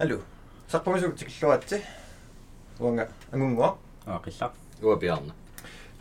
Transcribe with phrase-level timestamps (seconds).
[0.00, 0.22] Алу.
[0.66, 1.82] Сарпамисук тикиллуатси.
[2.78, 3.76] Уанга ангунгуа.
[4.06, 5.34] аақилла уапиарна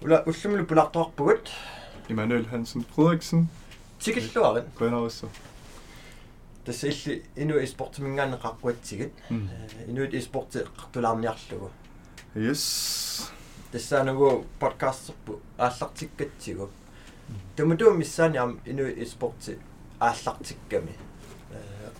[0.01, 1.49] Ула уллумлу пулартоарпугут
[2.07, 3.47] Immanuel Hansen Frederiksen
[3.99, 4.69] тикиллуарин.
[4.79, 5.27] Grønhavsser.
[6.63, 9.11] Тасса илли ину испортимингаанеқарпуатсигит.
[9.85, 11.69] Инуит испорти қартулаарниарлугу.
[12.35, 13.29] Yes.
[13.73, 16.69] тассаанагу подкастсерпу ааллартиккатсигу
[17.57, 19.59] тамутуу миссааниам инуит испорти
[19.99, 20.95] ааллартикками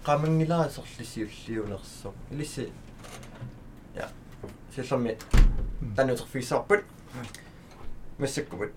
[0.06, 2.70] qamangilaasorlisiulliunerso илисси
[3.96, 4.10] я
[4.76, 5.18] силлэрми
[5.96, 6.84] танутерфисарпут
[8.18, 8.72] массаккумут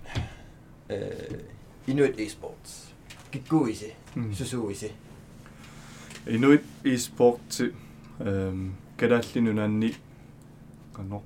[0.88, 1.40] э
[1.86, 2.88] инуит esports.
[3.32, 4.34] Киккуиси Mm.
[4.34, 4.92] сусууиси
[6.26, 7.60] Inuit e-sport
[8.20, 9.94] ehm kadallinunanni
[10.92, 11.22] qano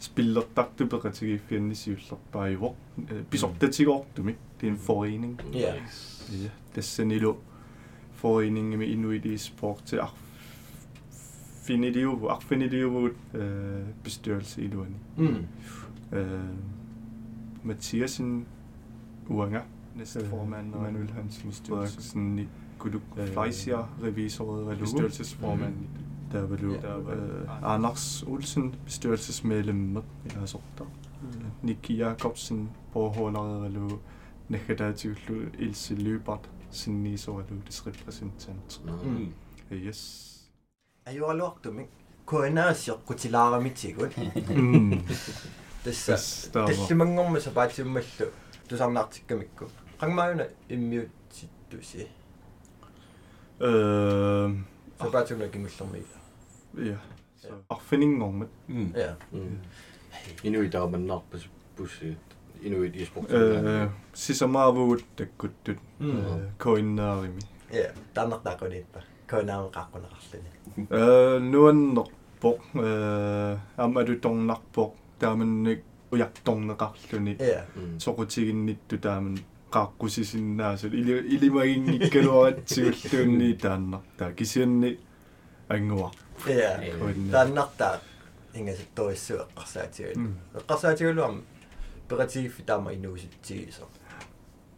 [0.00, 2.74] spillertartupeqatigiiffiannisiullerpaajuvoq
[3.30, 5.40] pisortatigoortumi det er en forening
[8.22, 10.00] foreningen med Inuit i Sport til
[11.62, 14.96] Affinitiv, Affinitiv øh, bestyrelse i Luani.
[15.16, 15.46] Mm.
[16.12, 16.40] Øh,
[17.62, 18.46] Mathiasen
[19.28, 19.60] Uanga,
[19.96, 25.74] næstformand, øh, og Manuel Hansen Frederiksen, Nikoluk øh, Fleischer, revisor, bestyrelsesformand.
[25.74, 25.86] Mm.
[26.32, 30.84] Der var du øh, Anders Olsen, bestyrelsesmedlem, eller så der.
[30.84, 31.28] Mm.
[31.62, 33.98] Nick Jacobsen, borgerhånderet, eller
[34.48, 35.14] Nekkedativ
[35.58, 38.80] Ilse Løbert, sinnesoaludes representant.
[39.02, 39.32] Mm.
[39.70, 40.32] Yes.
[41.06, 41.90] Ajualuartumik
[42.26, 44.12] kuinaasiorqutilaaramitsigut.
[45.84, 46.12] Tässä
[46.66, 48.32] tässä mangorma sapaatimmallu
[48.68, 49.70] tusarnaartikkamikku.
[49.98, 52.10] Qangmaayuna immiutsittusi.
[53.62, 54.48] Öö
[54.98, 56.18] sapaatimna kimullermiila.
[56.78, 56.96] Ja.
[57.68, 58.50] Arfiningormat.
[58.94, 59.16] Ja.
[60.44, 62.36] Inuitaamannaarpus pussiut.
[62.62, 66.50] Пусси инуит испорт Øh, сисамаавуут таккуттут Mm.
[66.58, 67.40] коиннаарими
[67.72, 70.50] я таннартаақуниппа коинааеқарқунеқарлуни
[70.90, 77.66] э нуаннерпоқ э аммалу торнарпоқ тааманник уярторнеқарлуни я
[77.98, 79.38] соқутигиннитту тааман
[79.70, 84.98] qaaqqusisinnaasut ili ilimagingikkaluaratsigulluunni тааннартаа кисианни
[85.68, 86.10] ангуа
[86.46, 88.00] я коинна тааннартаа
[88.54, 90.32] ингасатториссу эққарсаатигул Mm.
[90.58, 91.42] эққарсаатигулуам
[92.08, 93.88] ператигиффи таама инууситсигисо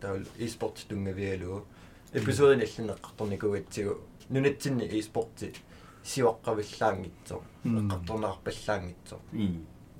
[0.00, 1.64] таул esports тунгавиалугу
[2.12, 5.56] эпизодин аллинеққарторникуатсигу нунатсинни esports
[6.04, 9.18] сиоққавиллаангитсо эққарторнаарпаллаангитсо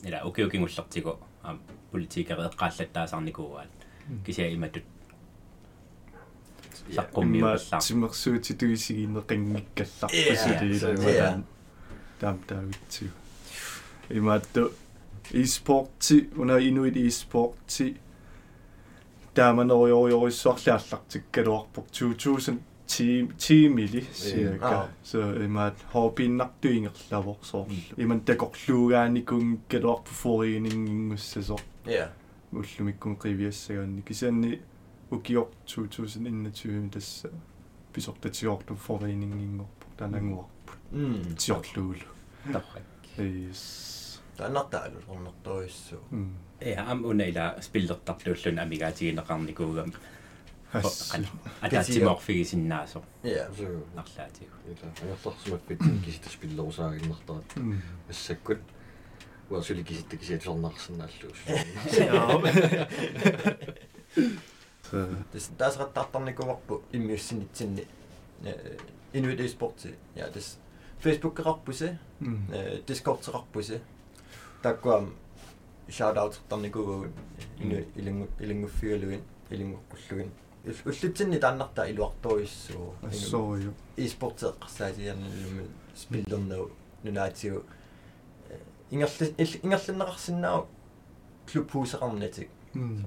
[0.05, 1.61] ила окей окей гуллартигу ам
[1.93, 3.71] политикереэққааллаттаасарникууаат
[4.27, 4.85] кися иматут
[6.97, 7.79] саққуммиуллаа
[11.21, 11.45] таан
[12.21, 13.11] таам таавитсиу
[14.11, 14.73] имаатту
[15.34, 17.96] e-sporti уна inuit e-sporti
[19.36, 22.58] тааманериориорисsuarlaallартиккалуарпоқ 2000
[22.88, 24.88] team teamili cirka Ah.
[25.04, 27.68] så imaat hobbinnartuingerlavor so
[27.98, 32.10] iman takorluugaanikungkaluarpu foreningingussasor я
[32.54, 34.60] уллумиккун qivиассагаанни кисаанни
[35.12, 37.30] укиор 2021 тасса
[37.94, 42.08] писортатиорту foreninginngorpu танангуарпут м тиорлуулу
[42.54, 42.84] таррак
[43.18, 44.03] yes
[44.37, 49.93] тааннартаалу орнерториссу mm э ам уна ила спиллертарлууллун амигаатигинеқарникуугам
[50.73, 51.13] Хас.
[51.61, 53.49] атаатиморфигисиннаасо я
[53.95, 57.79] нарлаатигу ила ангерларсумаппит киситас пиллерусаагиннартарат Mm.
[58.09, 58.59] массаккут
[59.51, 61.39] уасули киситта кисиатсорнаарсинааллуус
[64.91, 67.87] Så тас таасеқаттаартарникуварпу иммиуссинитсинни
[68.45, 68.77] э
[69.13, 70.59] инуит esports я тас
[71.03, 72.85] Facebook-еқарпуси mm.
[74.65, 75.15] Э Discord-еқарпуси таккуам
[75.89, 77.13] shout out тарникуугун
[77.61, 80.31] ину илингу илингуффигалугин илингуккуллугин
[80.87, 83.73] уллутсинни тааннартаа илуарториссуу så jo.
[83.97, 86.71] esports эққарсаатиарниллумин спиллернау
[87.05, 87.63] нунаатиу
[88.91, 90.67] ингерли ингерлиннеқарсинаау
[91.53, 93.05] клуб хусеқарнатик Mm.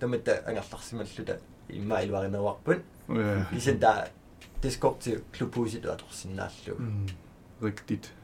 [0.00, 1.38] тамата ангерларсималлута
[1.68, 3.46] иммаилуаринеруарпут Ja.
[3.52, 4.08] isen der
[4.62, 6.74] Discord til klubhuset og sinallu.
[6.78, 7.08] Mm.
[7.62, 8.14] Rigtigt.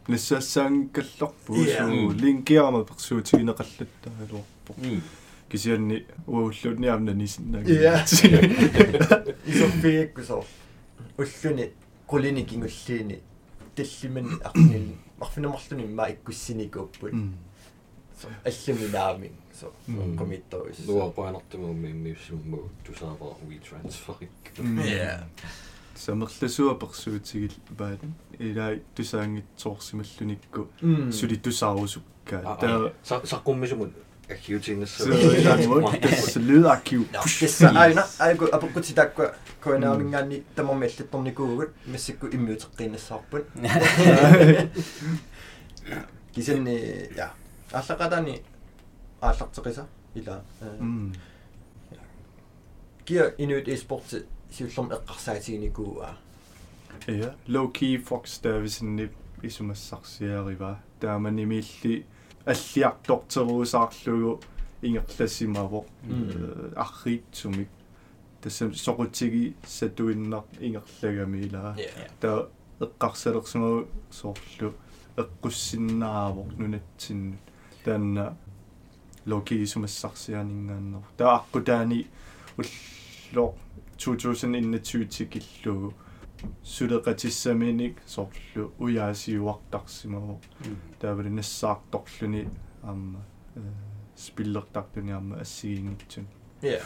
[0.09, 1.79] ниссаассаан каллорпу Yeah.
[1.79, 5.03] суу линкиарама персуутигинеқаллаттаалуарпо м
[5.51, 8.05] кисианни ууллуунниамна нисиннаг Yeah.
[9.47, 10.45] исорфииккусоо
[11.19, 11.71] уллуни
[12.09, 13.21] qulini kingulliini
[13.77, 17.13] таллиман арнил марфинамарлуни ма иккуссиникууппут
[18.45, 19.31] аллуминаами
[19.61, 20.17] со Mm.
[20.19, 24.31] комитторис Nuo painottimuumi miussummu tusaava we transferik.
[24.85, 25.25] yeah
[26.02, 28.00] самерласуа персуутигил баат
[28.40, 31.12] илаа тусаангитсоорсималлуникку Mm.
[31.12, 33.92] сули тусаарусуккаа таа Saqqummisumun
[34.30, 35.04] akkiutinnassa.
[36.34, 39.24] слюдакиу No, kissa aina aiku apukkuti takku
[39.64, 43.46] koinaaminggaanni tamormi allittornikuugut massakku immiuteqqiinnassаарput
[46.34, 46.76] kisanni
[47.18, 47.30] ja
[47.74, 48.42] allaqatani
[49.22, 49.84] ааллартеқиса
[50.16, 50.42] ила
[50.80, 51.12] м
[53.06, 54.14] киа инуит esports
[54.52, 56.16] сиуллерм эққарсаатигникууа
[57.08, 59.10] я low key fox davисинни
[59.44, 62.06] исумассарсиарива тааманимиилли
[62.46, 64.42] аллиартортеруусаарлугу
[64.82, 65.86] ингерлассимаво
[66.76, 67.70] арриитсумик
[68.42, 71.76] тассам соқутиги сатуиннар ингерлагами илаа
[72.22, 72.50] таа
[72.80, 74.74] эққарсалерсимагу соорлу
[75.18, 77.40] эққуссиннаавор нунатсиннут
[77.84, 78.38] таанна
[79.26, 82.06] локи сумассарсианингааннер таа аққутаани
[82.58, 83.56] уллоо
[84.05, 85.95] 2021 тикиллугу
[86.65, 90.41] сулеқатиссаминик соорлу уяасиуартарсимагу
[91.01, 92.49] таавали нассаарторлуни
[92.83, 93.25] аама
[94.17, 96.27] спиллертартуни аама ассигингитсун
[96.63, 96.81] я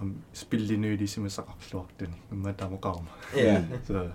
[0.00, 4.12] ам спиллинуилисимасақарлуартуни имма таамоқарма я så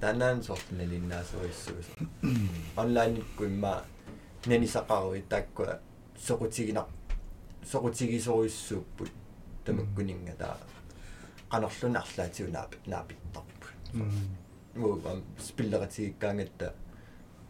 [0.00, 1.86] таннаан сортна линнаасуиссуус
[2.76, 3.84] онлайникку имма
[4.46, 5.80] нанисақаруи тааккуа
[6.26, 6.88] соқутигинақ
[7.72, 9.10] соқутигисоруйссууппут
[9.64, 10.56] тамаккунинга таа
[11.50, 13.66] qanorluna арлаатиунаап наапиттарпу
[14.74, 16.74] муу ам спиллератигиккаангатта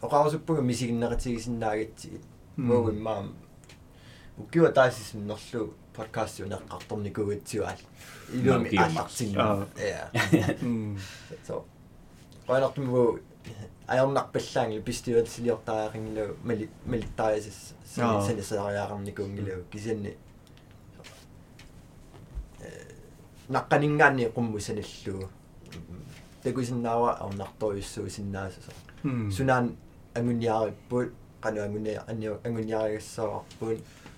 [0.00, 2.24] оқарусуппуга мисигиннератигисиннаагатсигит
[2.56, 3.36] муу иммаам
[4.36, 7.78] уккиуа таасисиннерлу подкастиу неққарторникугатсуал
[8.32, 9.66] илуми Наа, аллартинна Аа.
[9.76, 10.10] я
[10.62, 10.96] Mm.
[11.46, 11.54] så
[12.46, 13.18] qanartumu
[13.88, 18.20] ajornarpallaangi pistiuatsiliortaaringiluu mali malittarisis Aa.
[18.26, 20.12] sanisaariaqarnikuungilu kisianni
[23.48, 25.28] naqqaningaanni qummusanilluu
[26.42, 28.72] takusinnaawa arnartoriussuusinnaasasa
[29.04, 29.30] Mm.
[29.36, 29.66] sunaan
[30.18, 31.08] anguniarippuut
[31.42, 34.09] qanu angunia anniu anguniarigassaaarpuun аллорнери тааккуа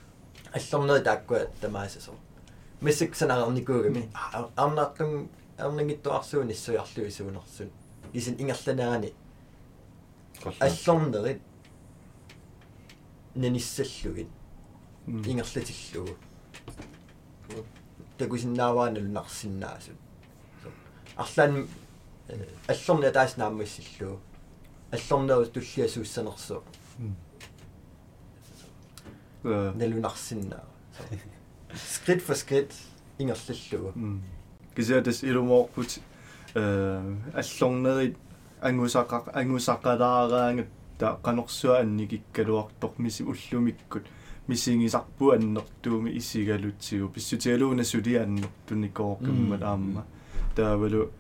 [1.61, 2.13] тамаасасо
[2.81, 4.11] миссик санаарникуугами
[4.57, 5.29] арнаарлун
[5.59, 7.71] арнагиттуарсуун иссуярлуи суунерсун
[8.13, 9.15] кисин ингерланерани
[10.61, 11.41] аллорнерит
[13.35, 14.29] наниссаллугит
[15.07, 15.27] Mm.
[15.31, 16.17] ингерлатиллугу
[18.19, 19.97] такусиннаавааналунарсиннаасут
[21.17, 21.69] арлаан
[22.69, 24.21] аллорни таас нааммассиллуу
[24.93, 26.63] аллорнерус туллиасууссанерсу
[26.99, 27.05] Э,
[29.45, 30.65] налунарсиннаа
[31.75, 32.73] skridt for skridt
[33.19, 33.93] ingерллу
[34.75, 36.01] кисиатас илумоорпут
[36.55, 37.01] э
[37.35, 38.17] аллорнерит
[38.61, 40.69] ангусақақ ангусақалаараангат
[40.99, 44.07] та канорсуа анникиккалуартоқ миси уллумиккут
[44.49, 50.05] мисингисарпу аннертууми исигалутсигу писсутигалууна сули аннертуникооркаммат аама
[50.57, 51.11] таавалу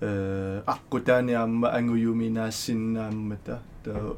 [0.00, 4.16] э аққутаани аама ангуюминаассиннааммата таа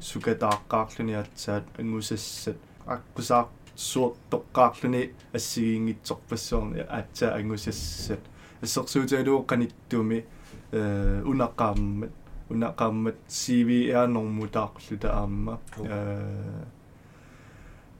[0.00, 2.56] сукатааққаарлуни атсаат ангусассат
[2.94, 5.02] аққусаа суортоққаарлуни
[5.32, 8.20] ассигингитсорпассуарни аатсаа ангусассат
[8.62, 10.24] ассерсуутигалуу қаниттуми
[10.72, 12.12] э унаққааммат
[12.50, 16.64] унаққааммат CVR нормутаарлута аама э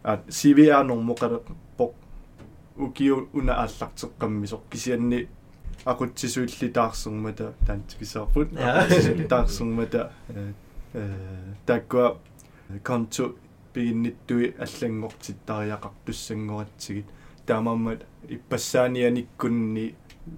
[0.02, 1.92] а CVR нормоқалеқпоқ
[2.78, 5.28] укиу уна ааллартеққаммисоқ кисианни
[5.85, 10.52] aqutsisuillitaarsэрмата таантикисаарпут aqutsisullitaarsэрмата э
[11.66, 12.16] таккуа
[12.83, 13.37] конто
[13.77, 17.05] пигинниттуи аллангортиттариақартуссангоратсигит
[17.45, 19.95] таамааммат иппассаанианиккунни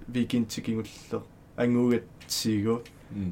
[0.08, 1.22] викинтикингуллер
[1.56, 2.82] ангугатсиго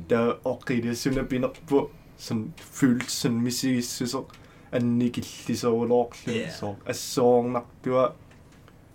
[0.09, 4.26] та оққилиссуна пинерпу сан følelsen мисигиссусо
[4.71, 8.14] анникиллисоулоорлу соо ассоорнартуа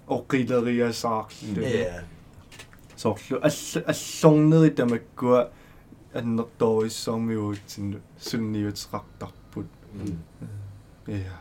[0.08, 1.64] оққилериасаарлу
[2.96, 5.52] соорлу алла аллорнери тамаккуа
[6.14, 9.68] аннерториссоормиуутсинну сунниутеқартарпут
[11.07, 11.39] я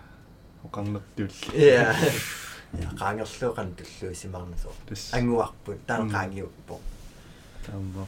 [0.63, 1.95] оқарнертулли я
[2.73, 4.73] я qaangerluuqan tulluisimаарнасоо
[5.11, 6.79] ангуарпут таан qaangiuppo
[7.65, 8.07] таамма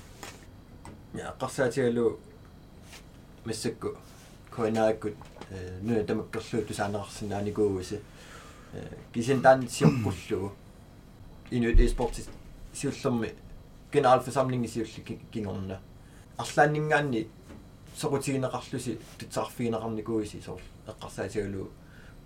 [1.14, 2.20] я qarsaatigalу
[3.46, 3.98] массакку
[4.52, 5.16] коинааккут
[5.50, 8.02] э нуа тамаккерлуу тусаанеқарсинааникууси
[8.74, 10.54] э кисин таан сиорпуллугу
[11.52, 12.28] инуит эспортис
[12.74, 13.34] сиуллерми
[13.94, 15.80] генералфорsamling сиулли кингорна
[16.38, 17.28] арлааннингаанни
[17.96, 21.70] сокутигинеқарлуси тутсаарфигинеқарникууси соор эққарсаатигалу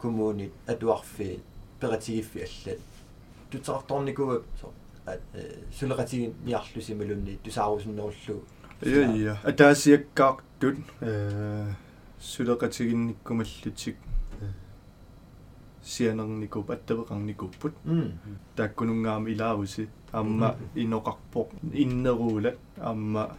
[0.01, 1.39] коммуунит атуарфи
[1.79, 2.79] ператигиффи аллат
[3.51, 4.73] тутсаарторникуа соор
[5.79, 8.43] сулеқатигин ниарлуси малунни тусаарусиннеруллу
[8.81, 11.73] я я атаасиаккаартут э
[12.19, 13.95] сулеқатигинниккумаллутик
[15.83, 17.73] сианерникуп аттавеқарникуппут
[18.55, 23.38] тааккунунгаама илаавуси амма иноқарпоқ иннеруулат амма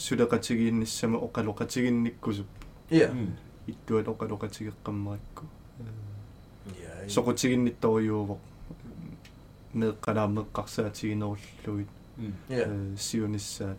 [0.00, 2.48] sudah kacigin sama oka lo kacigin niku sup.
[2.88, 3.12] Iya.
[3.68, 5.44] Itu ada oka loka cigin kamarku.
[6.72, 7.04] Iya.
[7.06, 8.40] So ko cigin ni tau yo wak.
[9.76, 11.86] Med kadamme kaksa cigin og luit.
[12.48, 12.66] Iya.
[12.96, 13.76] Sionissa.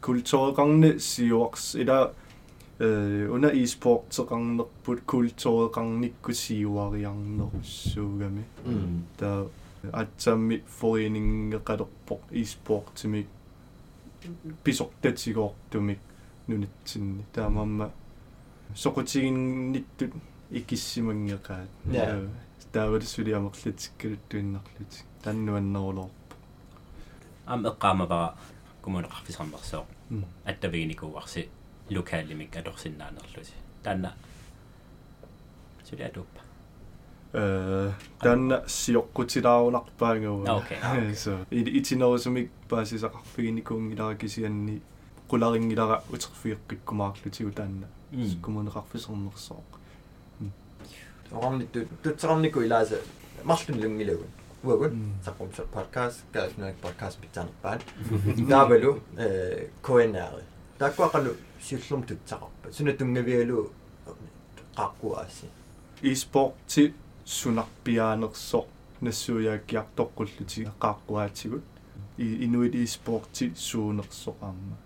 [0.00, 2.14] Kultur kang ni sio aks i dag
[3.34, 5.04] under e-sport så kang nokput.
[5.06, 8.44] kultur kang nikku siwariang nok sugame.
[9.18, 9.50] Der
[9.92, 13.26] at så mit foreningga kadok pok e-sport til mig
[14.64, 15.98] писортатигоортумик
[16.46, 17.92] нунитсинни таамаама
[18.74, 20.12] соқутигинниттут
[20.50, 21.68] икиссимангеқаат
[22.72, 26.34] таавал сулиамерлатиккалуттуиннарлути таннуаннерулоорпо
[27.46, 28.34] ам эққаамавара
[28.82, 29.86] кумунеқарфисарнерсоо
[30.44, 31.48] аттавигиникууарси
[31.90, 33.52] локаалимик алорсиннаанерлути
[33.82, 34.14] таанна
[35.88, 36.45] сулиатуппа э
[38.20, 40.78] танна сиоққутилаарунарпаангава окей.
[41.14, 44.16] So итинерусумик паасисақарфигиникуунгилара
[45.28, 47.86] qularingilара утерфиэққиккумаарлутигу таанна
[48.42, 49.62] кумунеқарфисернерсоо
[51.32, 53.00] орнитtu тутсеқарникку илааса
[53.44, 54.30] марлун лунгилагун
[54.62, 57.82] уагун саққум подкаст гааснак подкаст питанерпаат
[58.48, 60.44] таавалу э коэнаари
[60.78, 62.72] таккуақалу сиуллум тутсақарпа.
[62.72, 63.72] Сунатунгавиалу
[64.76, 65.48] қаққуааси
[66.02, 66.92] e-sport-ти
[67.26, 68.66] сунарпиаанерсоо
[69.02, 71.64] нассуяаккиартоққуллути қааққуаатигут
[72.18, 74.76] инуит e-sport-ти суунерсоқарма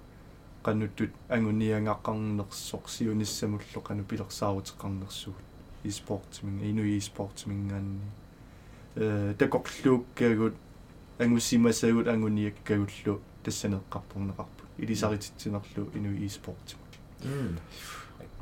[0.65, 5.47] qannuttut anguniangaqarnersoq siunissamullo qanu pilersaaruteqarnersugut
[5.89, 8.09] e-sportsminga inu e-sportsmingaanni
[8.97, 10.55] э такорлууккаагут
[11.19, 16.77] ангуссимасагут ангуниаккагуллу тассанеққарпорнеқарпут илисарититсинерлу ину e-sports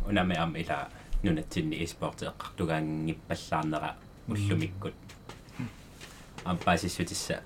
[0.08, 0.88] унами ам ила
[1.22, 3.96] нунатсинни e-sport эққартугаангиппаллаарнера
[4.28, 4.94] уллумиккут.
[6.44, 7.42] Ампаасиссутисса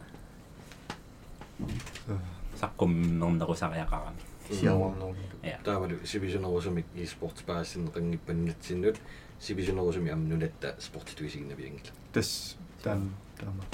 [2.60, 9.00] саққумнернерусариақарами сиаварнерли я таавалу сивисунерусумик e-sports паассиннеқангиппаннатсиннут
[9.40, 13.64] сивисунерусуми амнулатта спортитуисигинавиангила тас таан таама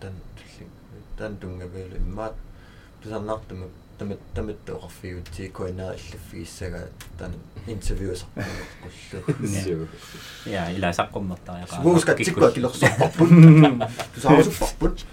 [0.00, 0.12] тан
[1.16, 1.36] тан.
[1.38, 2.34] Тунгавиалу иммаат
[3.02, 3.70] тусарнартумак
[4.02, 7.32] тамат таматтоқарфигутси коинаа иллаффигиссага тан
[7.66, 9.88] интервьюсарпуллу
[10.46, 13.28] я ила саққуммертариақаа сугускатсиккуа килерсорпарпут
[14.14, 15.04] тусаарусуппарпут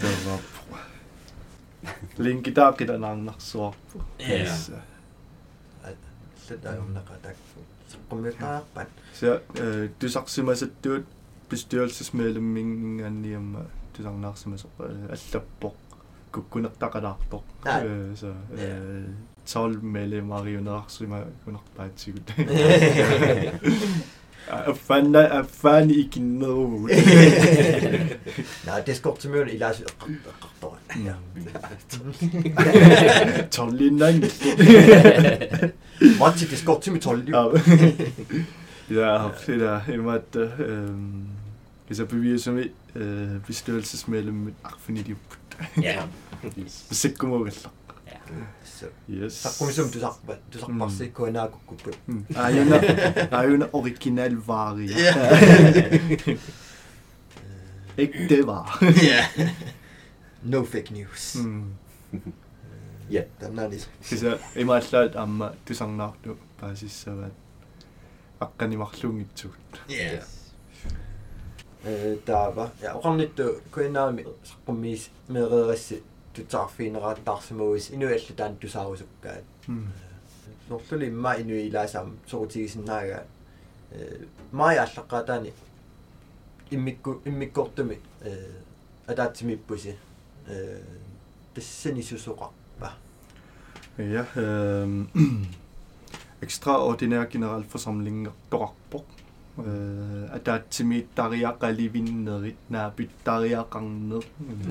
[0.00, 0.38] таама
[2.18, 4.56] линкитаақиланаарнарсуарпу я
[6.48, 7.60] латаамнаqa такку
[7.92, 11.04] саққумиутаарпат Så øh, тусарсимасаттуут
[11.50, 13.62] bestyrelsesmedlemmingaanniamma
[13.96, 14.68] тусарнаарсимасо
[15.14, 15.74] аллаппоқ
[16.36, 17.44] kukunertakanartoq
[18.22, 18.32] so
[19.52, 22.32] tal mele marionaarsima kunartaatsiguta
[24.72, 26.88] affanna affaani ikinnerugu
[28.66, 30.82] naa diskortimiun ilaasi eqqartoran
[33.56, 34.20] tollinnan
[36.20, 37.32] matsi diskortimi tolli
[38.98, 39.10] ja
[39.46, 41.02] fida imat ehm
[41.94, 42.64] isa bevisumi
[43.48, 44.38] bestyrelsesmedlem
[44.70, 45.24] arfinitiup
[45.82, 46.02] Ja.
[46.90, 47.70] Sikkumugalla.
[48.64, 49.46] så Yes.
[49.46, 51.98] саққумисум тусарпа тусарпарси куанаакуккуппут
[52.36, 52.76] Ajuna,
[53.30, 54.88] ajuna original vari.
[57.98, 58.78] Ikke det var.
[58.82, 59.24] yeah
[60.52, 61.72] no fake news Mm.
[63.10, 67.32] ja tannaani Kisa imallaat amma tusarnaartu paasissavat
[68.40, 69.82] aqqanimarluungitsugut.
[69.90, 70.20] yeah э
[72.25, 76.03] таава я оқарнитту куинаами саққуммиис меэреерисси
[76.35, 79.87] тутаарфиинерааттаарсимагуис инуаллу таан тусаарусуккаат Mm.
[80.69, 83.25] нортули имма инуи илаасаам сорутигисиннаага
[83.91, 85.53] э май аллаққатаани
[86.71, 88.49] иммикку иммиккортуми э
[89.07, 89.95] атаатсимиппуси
[90.47, 90.81] э
[91.53, 92.91] тассани сусоқарпа
[93.97, 95.07] Ja, øhm,
[96.41, 99.05] ekstraordinær generalforsamling toqarpoq
[99.59, 104.21] øh, at der er timittariaqalivinnerit naapittariaqarner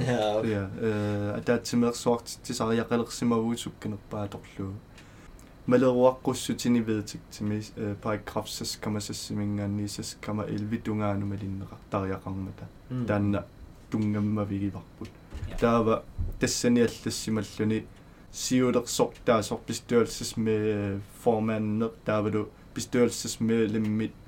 [0.00, 0.50] Ja, okay.
[0.50, 4.72] ja øh, at der er timersuart tisariaqalersimavuutsukkanerpaatorlu
[5.66, 7.62] малеруаққуссутини ведтик тими
[8.02, 12.64] параграф 6,6 кама 11 тунгаанумалиннеқартариақармата
[13.06, 13.42] таанна
[13.90, 15.10] тунгаммавигиварпут
[15.50, 15.56] Ja.
[15.60, 16.02] таава
[16.40, 17.84] тассани аллассималлуни
[18.32, 22.44] сиулерсор таасор bestyrelsesmed formanden таавалу
[22.74, 24.23] bestyrelsesmedlemmit tunnuartoqarpat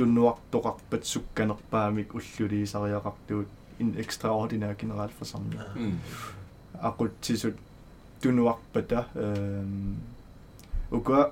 [0.00, 3.48] tunnuartoqarpatsukkanerpaamik ulluliisariaqartuut
[3.80, 5.60] en ekstraordinær generalforsamling.
[5.60, 5.76] Ah.
[5.76, 5.98] Mm.
[6.80, 7.54] Aqutsisut
[8.22, 9.94] tunnuarpata øhm
[10.92, 11.30] uka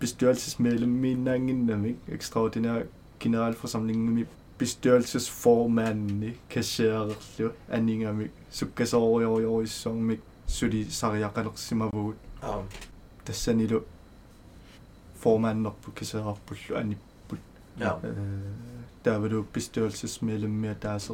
[0.00, 2.82] bestyrelsesmedlemminnaanginnamik ekstraordinær
[3.20, 4.26] generalforsamlingimi
[4.58, 12.64] bestyrelsesformanden kasseererlu aningami sukkasoorioriorissarmik suli sariaqalersimavugut ah.
[13.24, 13.84] tassanilu
[15.14, 16.98] formannerpuk kasseerarpullu anip
[17.80, 18.08] Ja.
[18.08, 18.16] Øh,
[19.04, 21.10] der var du bestyrelsesmedlem med deres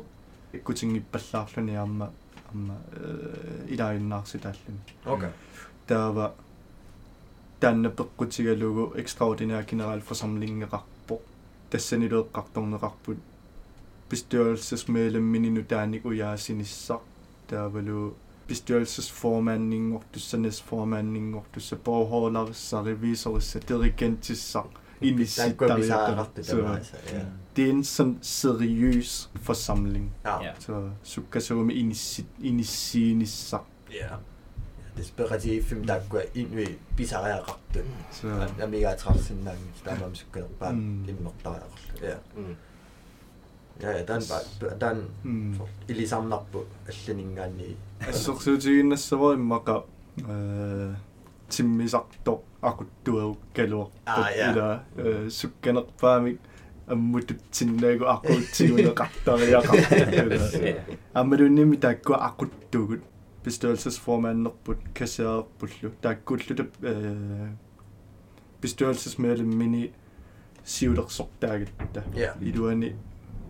[0.64, 2.06] kutingi pallarluni amma
[2.54, 4.78] amma øh, ilainnaarsitallim.
[5.06, 5.30] Okay.
[5.88, 6.32] Der var
[7.60, 11.22] tänne peqqutigalugu extraordinær generalforsamlingeqarpo
[11.70, 13.16] tassanilueqqartorneqarput
[14.08, 17.02] bestyrelsesmedlemmini nutaanik ujaasinissaq
[17.48, 18.12] taavalu
[18.48, 24.70] bestyrelsesformandinngor tussanes formandinngor tussa borhoolarissarevisorissa dirigentissaq
[25.01, 26.97] Taakkuamisaaqqartu Så tamaasa.
[27.13, 27.19] Ja.
[27.55, 30.11] det er en sådan seriøs forsamling.
[30.25, 30.43] Ja.
[30.43, 30.51] Ja.
[30.59, 33.61] Så sukkasuumi inissi inissiinissaq.
[33.93, 34.07] Ja.
[34.97, 36.65] Desperatiivim taakkua inui
[36.97, 37.79] pisariaqartu.
[38.11, 38.27] Så
[38.63, 41.09] Amigaatqarsinnaangi taamam sukkanerpaa Mm.
[41.09, 42.05] immertariaqarlu.
[42.07, 42.15] Ja.
[42.35, 42.55] Mm.
[43.81, 44.21] Ja, ja, dan
[44.81, 45.55] dan mm.
[45.89, 47.75] ilisarnarpu allaningaanni.
[48.07, 49.83] ассорсуутигиннассава иммаqa
[50.29, 50.93] э
[51.49, 52.54] тиммисарто акуттуау калуар
[54.05, 54.51] Аа, ja.
[54.51, 56.39] ила э сукканерпаамик
[56.87, 59.77] аммутутсиннаагу аққутсигунеқартариақар
[61.13, 63.01] аммалунними таакку ақуттугут
[63.45, 67.47] bestyrelsesformannerput kasseerpullu taakkullutap э
[68.61, 69.91] bestyrelsesmedlemmini
[70.63, 72.29] siulersortaagitta Ja.
[72.41, 72.95] iluani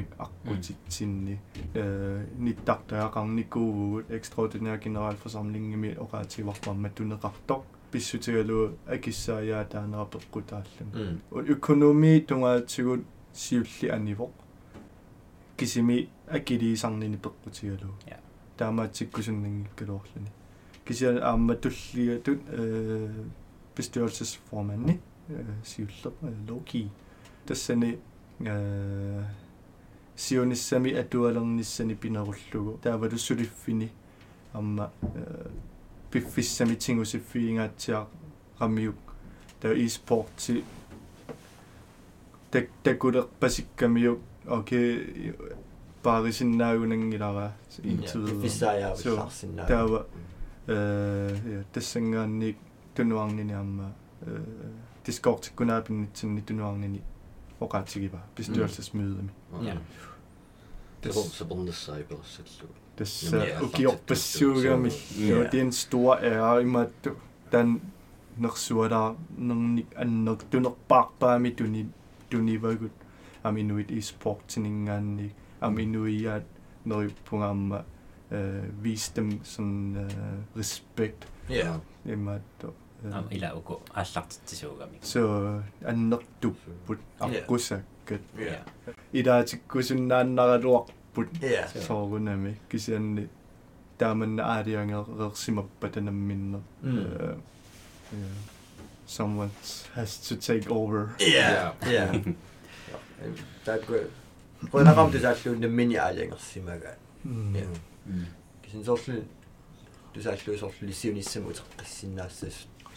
[0.00, 1.36] акиссааяатингориасаарсимаgamik аққутитсинни
[1.74, 11.18] э ниттартаақарникуувгут экстраординær generalforsamlingimi оqaативарпарма тунеқартоқ писсутигалуу акиссааяатаанера пеққутааллун Mm.
[11.54, 13.00] økonomi tungaatsigут
[13.34, 14.30] siulli anivоq
[15.56, 18.16] кисими акилиисарнини пеққутигалуу Ja.
[18.58, 20.30] таамаатсиккусуннангиккалуорлуни
[20.84, 23.08] кися ааматуллигатут э
[23.76, 24.98] bestyrelsesformanden
[25.29, 26.13] э сиуллер
[26.49, 26.89] локи
[27.45, 27.99] тассани
[28.39, 29.23] э
[30.15, 33.91] сиониссами атуалерниссани пинеруллугу таавалу сулиффини
[34.53, 34.91] амма
[36.11, 38.07] пиффиссами тингусиффиингаатсиа
[38.59, 38.95] рамиук
[39.61, 40.63] таа e-спорти
[42.51, 45.33] так такулер пасиккамиук окей
[46.03, 50.07] парисиннаагунангилара интуд фиссааяа So, вилларсинаа таава
[50.67, 52.57] э тассангаанник
[52.95, 54.41] тунуарнини амма э
[55.06, 57.02] diskortikunar pinnitsinnitunuarnini
[57.60, 59.24] oqaatsigipa bestyrelsesmøde
[59.62, 59.76] ja.
[62.96, 64.88] Tässä ukiorpassuugami
[65.52, 66.62] det er en stor ære.
[66.62, 67.12] I at
[67.52, 67.82] den
[68.36, 71.86] nersuada nernik annerk tunerpaarpaami tuni
[72.30, 72.92] tunivagut
[73.44, 76.42] am inuit e-sport tiningaanni am inuiat
[76.84, 77.82] neripungaamma
[78.30, 80.10] øh, vise dem sådan
[80.56, 81.28] respekt.
[81.50, 81.54] Ja.
[81.54, 81.80] Yeah.
[82.06, 82.40] Jamen,
[83.30, 84.98] ila uko аллартитсуугами.
[85.02, 87.26] så аннертуппут Ja.
[87.26, 88.64] аркусаккат ja
[89.12, 93.28] идаатиккусуннааннагалуарпут ja соорунами кисианни
[93.98, 96.98] тааманна аалиангерерсимаппатанамминнер Mm.
[96.98, 97.04] Uh,
[98.12, 98.34] yeah.
[99.06, 99.50] Someone
[99.94, 101.08] has to take over.
[101.20, 102.12] ja ja
[103.64, 103.92] такку
[104.72, 106.88] qunaqam tusaalluunna mini aaliangersimaga
[107.24, 107.54] Mm.
[107.56, 107.66] Ja.
[108.62, 108.84] kisin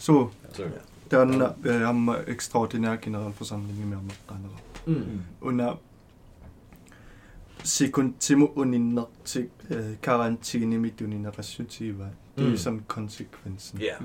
[0.04, 0.30] So,
[1.08, 4.02] dann äh, haben wir extraordinär Generalversammlung im Jahr
[4.86, 5.24] mm.
[5.40, 5.76] Und äh,
[7.62, 9.50] sekuntsimu uninnertik
[10.02, 12.10] karantini mit uninnerassutiva.
[12.36, 13.80] Det er sådan konsekvensen.
[13.80, 13.96] Ja.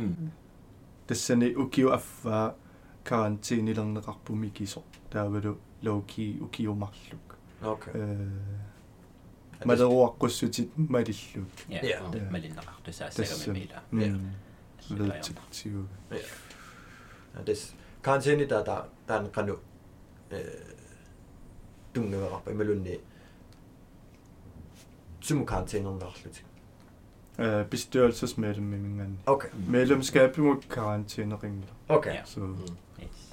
[1.10, 2.54] Det sende ukio affa
[3.06, 4.84] karantini lang rakbu mikiso.
[5.14, 7.38] Der vil du loki ukio marluk.
[7.62, 8.18] Okay.
[9.66, 11.48] Madaruakkusutit madilluk.
[11.70, 13.82] Ja, malinnaqartusaassagamimila.
[13.94, 14.16] Ja
[14.88, 15.86] detective.
[16.12, 17.44] Yeah.
[17.44, 19.56] です完全にだだだんかの
[20.32, 20.66] え
[21.94, 23.00] ドゥンがばめるに
[25.22, 26.44] sumkarantæneunnerligt?
[27.40, 29.20] Øh, øh bestyrelsesmedlemmingen.
[29.26, 29.50] Okay.
[29.68, 31.68] Medlemskab imod karantæneringler.
[31.90, 32.18] Okay.
[32.26, 32.40] Så.
[32.40, 32.56] Mm.
[33.02, 33.30] Yes.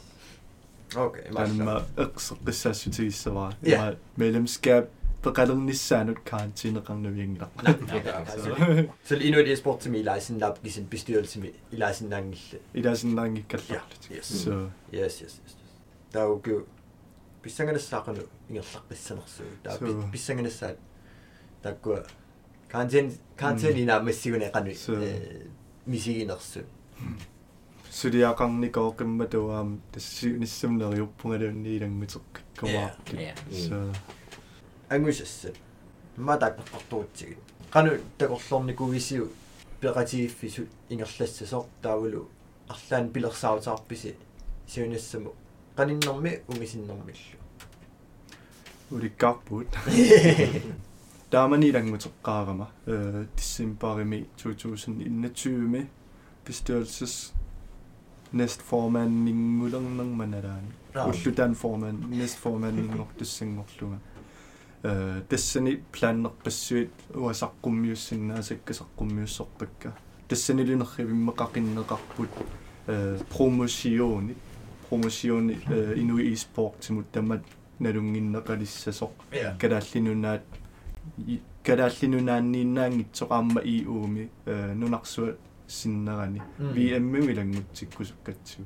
[0.96, 1.56] Okay, meget klart.
[1.56, 4.90] Men med ekstra så var medlemskab
[11.72, 14.10] i lejsen nangil I deres lang ikke ja kaldt.
[14.16, 15.56] yes Så yes yes yes
[16.12, 16.64] der er jo jo
[17.42, 20.66] bissangana saqanu ingerlaqissanersu der Så- er bissangana sa
[21.64, 21.98] der går
[22.70, 25.12] karantæne karantæne ina massigune qanu Så-
[25.86, 26.60] misiginersu
[27.90, 28.92] så det er gang ikke over
[34.88, 35.52] ангусасса
[36.16, 37.38] матааққартуутсигит
[37.70, 39.30] қану такорлорникугисиу
[39.80, 42.28] пеқатигиффису ингерлассасоо таавалу
[42.68, 44.16] арлаан пилерсаутаарписи
[44.66, 45.32] сиунассаму
[45.76, 47.36] qaninnэрми умисиннэрмиллу
[48.90, 49.66] uli karput.
[51.32, 52.66] Der er man i gang med trækkarama.
[53.36, 54.04] December
[54.36, 55.86] 2021
[56.44, 57.34] bestyrelses
[58.32, 60.72] næstformand Ningulang nang manadaan.
[60.94, 63.96] Ulludan formand, næstformand Ningok Dessingorlunga.
[64.82, 69.96] тассани плааннерпассуит уасаққуммиуссиннаасаккасаққуммиуссорпакка
[70.28, 72.30] тассанилинерривиммақақиннеқарпут
[73.30, 74.34] промосиони
[74.88, 75.54] промосиони
[75.96, 77.42] инуи испортимут таммат
[77.80, 79.10] налунгиннеқалиссасоқ
[79.60, 80.42] калааллинунаат
[81.64, 85.36] калааллинунааннииннаангитсоқарма иууми нунарсуа
[85.66, 88.64] синнерани vm илангутсиккусуккатсуу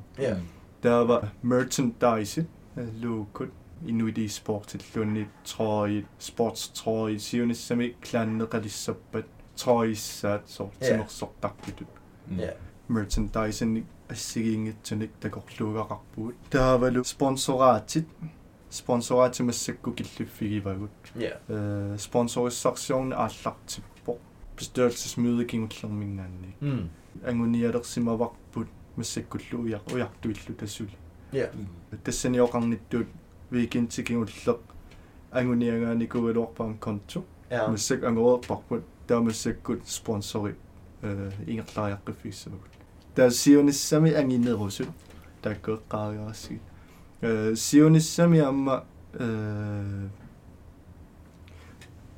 [0.83, 2.46] таава merchandise
[3.03, 3.53] луукут
[3.86, 9.25] inuit e-sport illunni troi sports troi siunissami klaanneqalissappat
[9.58, 10.88] troissaat sort Ja.
[10.88, 11.88] sinersortarputut
[12.38, 12.51] ja
[12.88, 13.65] merchandise
[14.10, 18.08] assigiingitsunik takorluugaqarpuut taavalu sponsoraatit
[18.69, 24.19] sponsoraatimassakku killuffigivagut ja øh sponsorissarsiorna aallartippo
[24.56, 26.89] bestyrelsesmøde kingullermingaanni mm
[27.23, 30.97] angunialersimavarput массаккуллу уяр уяртуиллу тассули
[31.34, 31.47] ja
[32.04, 33.08] тассаниоқарниттуут
[33.51, 34.60] викинтикингуллеқ
[35.32, 40.56] агуниагааникугалуарпаам конту ja массак ангоерпарпут таамассаккут спонсори
[41.01, 42.71] э ингерлариаққиффиссамагут
[43.15, 44.89] таа сиониссами ангинерусут
[45.41, 46.60] таккоэққаариарасси
[47.21, 50.08] э сиониссами амма э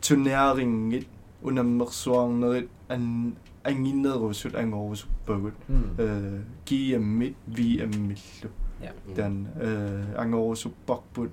[0.01, 1.07] тунеарингит
[1.41, 8.91] унаммерсуарнерит ан ангинерусут ангорусуппагут mm э GM-мит VM-миллу Ja.
[9.15, 11.31] тан э ангорусуппарпут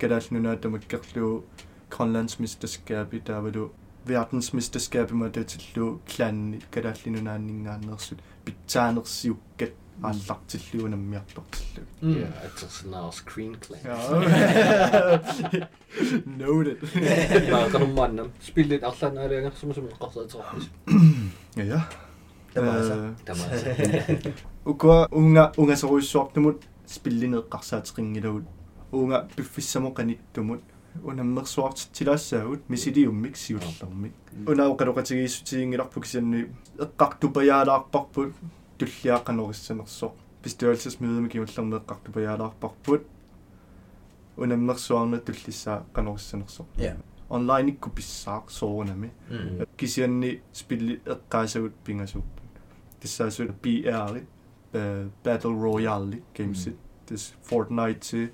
[0.00, 1.44] калаалнунаатамаккерлуу
[1.90, 3.70] Grønlandsmesterskab i таавалу
[4.06, 13.82] verdensmesterskab i мататиллу клаанни калааллинунааннингааннерсут питсаанерсиуккат ааллартиллуунаммиартортиллуг Ja, atersinaa screen claim.
[16.38, 16.78] noted
[17.50, 18.30] Mä kanumannam.
[18.40, 20.70] Spillit allan ääriä summa summa qasat soqis.
[21.56, 21.80] ja
[22.54, 22.96] Тамааса.
[23.24, 23.44] Tämä.
[24.66, 28.43] ukua unga unga soruissuartumut spillineqqarsaatiqingilagut
[28.91, 30.61] unga piffissamu qanittumut
[31.03, 34.13] unammersuartittilaassaagut misiliummik siullermik
[34.47, 36.41] unao qaloqatigiissutiingilarpuk sianni
[36.85, 38.33] eqqartupajaalaarparput
[38.77, 43.01] tulliaaqanorissaanersoq bestyrelsesmøde kiullerme eqqartupajaalaarparput
[44.37, 46.95] unammersuarne tullissaa qanorissaanersoq Ja.
[47.29, 49.65] online ikku pissaaq soorunami Mm.
[49.77, 50.41] kisianni
[54.73, 56.77] Eh, Battle Royale games Mm.
[57.43, 58.29] Fortnite,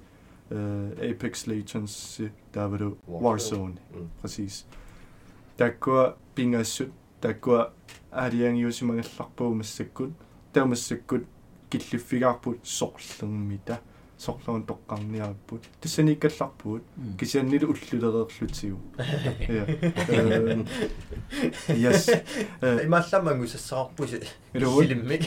[0.51, 0.57] uh,
[1.09, 2.21] Apex Legends,
[2.53, 4.09] der var det Warzone, mm.
[4.21, 4.67] præcis.
[5.59, 6.91] Der går bingasut,
[7.23, 7.73] der går
[8.11, 10.13] adiang jo så mange slagbo med sekund.
[10.55, 11.25] Der med sekund
[11.69, 13.77] gitlifikarput sorslung middag.
[14.19, 16.81] Sorlerun toqqarniarput tassani ikkallarput
[17.17, 18.79] kisiannilu ullulereerlutigu
[19.57, 19.63] ja
[20.15, 20.63] Øhm,
[21.83, 22.09] yes
[22.63, 24.19] Øh, имаалламангусассаарпуси
[24.55, 24.83] Илугут.
[24.83, 25.21] силиммик.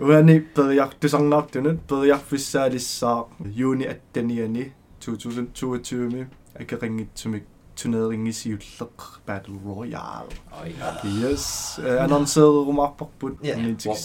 [0.00, 3.24] Uani periartusarnaartunut periarfissaalissаа
[3.56, 6.26] juuni attaniani 2022
[6.60, 7.42] akeringitsumik
[7.82, 8.88] turnering i Seattle
[9.26, 10.30] Battle Royale.
[10.52, 11.30] Oh, yeah.
[11.32, 13.64] Yes, øh, uh, annoncerede Romar Pogbun yeah.
[13.64, 13.96] Nintendo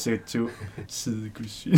[0.88, 1.78] side kusine.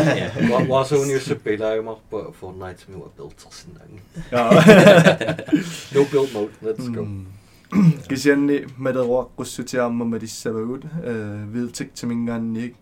[0.70, 4.00] Warzone jo så spiller jeg mig på Fortnite, som jo er built og sådan noget.
[5.94, 7.04] No build mode, let's go.
[7.04, 7.26] Mm.
[8.08, 10.84] Kisianni madaruaqqussutiamma malissavagut
[11.52, 12.74] viltik timingaanniik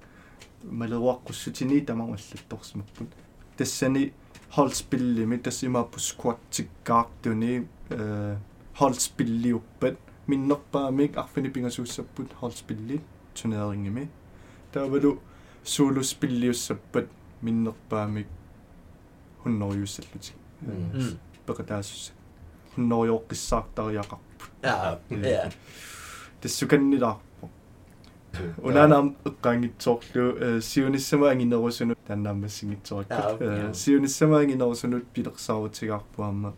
[0.64, 3.08] madaruaqqussutini tamangalluttorsimapput
[3.58, 4.12] tassani
[4.56, 7.62] holdspillimi tassimappu squat tikkaartuni
[8.73, 9.95] tassimaappu squattikkaartuni holdspilliuppat
[10.27, 13.01] minnerpaamik arfini pingasuussapput holdspillit
[13.33, 14.09] turneriingimi
[14.71, 15.21] taavalu
[15.63, 17.05] suuluspilliussappat
[17.41, 18.27] minnerpaamik
[19.45, 21.17] hunnorjuussallutik Mm.
[21.45, 22.13] peqataasusса
[22.77, 24.19] hunnorjuoqqissaartariaqar
[24.63, 25.49] ja ja
[26.41, 27.49] тассуканнилаарпо
[28.63, 36.53] унанаам эққаангитсоорлу сиунissama ангинерусунут таннаамассигитсораккут Аа, сиунissama ангинерусунут пилерсаарутигаарпуамма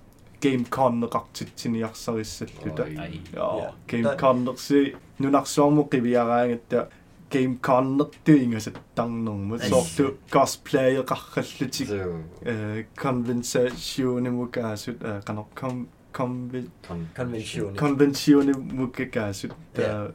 [0.45, 3.21] GameCon неқартитсиниарсариссаллута Ай.
[3.33, 6.89] я GameCon нерси нунарсуарму қивиараангатта
[7.29, 9.59] GameCon нерту ингасаттарнэрму Ай.
[9.69, 16.69] соорлу cosplay эқарраллутик So, э конвенсаасионимукаасут э канер ком конвен
[17.15, 20.13] конвеншион konventioni mukakaasut ta Yeah.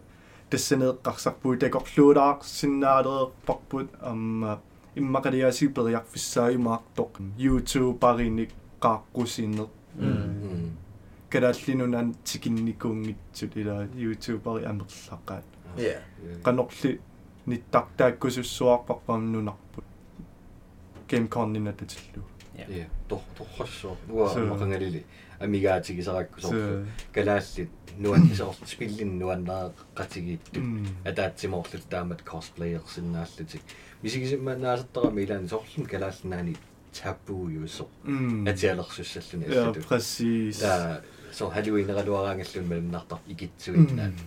[0.50, 4.60] тассанеэққарсарпуу такорлуулаар синнаалеерпарпут амма
[4.94, 9.68] иммақалиасипериарфиссааюмаартоқ youtube париник qaаққусиннер
[11.29, 15.43] калааллинунан тикинникуунгитсут ила youtube пари амерлаққаат
[16.43, 16.99] канорли
[17.47, 19.83] ниттартааккусуссуарпарпам нунарпут
[21.09, 22.23] gamecon-нина татиллу
[22.69, 22.85] Yeah.
[23.09, 23.95] Tor torrassor.
[24.07, 25.03] Nuа So- maqangalili.
[25.39, 26.85] Amigaatigisaraakkusorlu.
[26.85, 30.59] so Kalaallit nuan isorlu spillin nuannaa qatigiittu.
[30.59, 33.61] mm атаатсимоорлут таамат cosplayersinnaallutик
[34.03, 36.53] мисигисимма наасертарами илаани соорлун калааллинаани
[36.93, 37.87] табуу юусо.
[38.05, 41.01] Mm атиалерсуссаллуни ja аллату præcis та
[41.31, 44.19] со халуинераluaraangallun малимнартар игитсуитнаа Mm.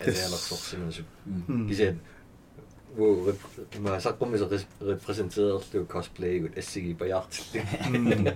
[0.00, 1.02] атиалерсорсимасу
[1.48, 1.68] Mm.
[1.68, 2.00] кисен
[2.96, 3.32] во
[3.80, 4.48] ма саккумиса
[4.80, 8.34] репрезентерерлу cosplay-гут ассиги паjaartillu Mm.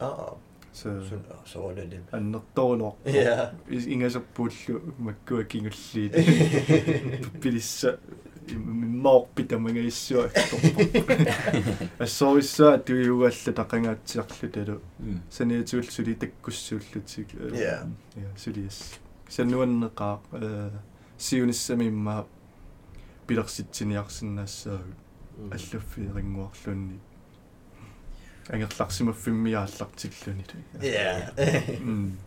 [0.00, 0.34] аа
[0.72, 3.52] so сун соолалим аннерторунор Ja.
[3.68, 6.12] ингасерпууллу маккуа кингуллиит
[7.32, 7.98] паппилисса
[8.48, 10.30] миммаорпитамангаиссуа
[11.98, 15.18] ассориссаа туиугалла тақангаатсиарлу талу Mm.
[15.30, 17.86] саниатуул сули таккуссууллутик Ja.
[18.14, 18.94] я сулиас
[19.28, 20.70] саннуаннеқаа э
[23.26, 24.80] сиуниссамимма пилерситсиниарсинаассаа
[25.50, 27.00] аллуффиерингуарлунни
[28.48, 30.44] ангерларсимаффиммиааллартиллуни
[30.82, 31.32] ja
[31.80, 32.18] м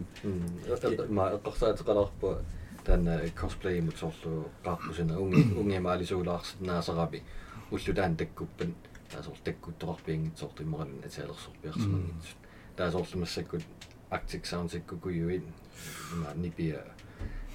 [1.09, 2.43] ма эққарсаатеқаларпа
[2.85, 7.23] таана cosplay мутсорлу qaarpusina ungi ungi maalisuulаарсинаасараби
[7.71, 8.75] уллутаан таккуппан
[9.11, 12.37] таасоор таккутторпиангитсорт иммаралун атиалерсорпиарсимангитсут
[12.75, 13.63] таасоорлумассаккут
[14.11, 15.43] Arctic Sounds иккукуюит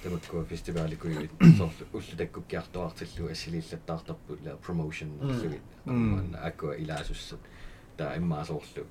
[0.03, 6.35] има нипиа тамаккуа фестиваликуюит соорлу уллу таккуккиартуартиллу ассилииллаттаартарпут ла promotion нерлугит Mm.
[6.41, 7.39] аккуа илаасуссат
[7.97, 8.85] таа иммаасоорлу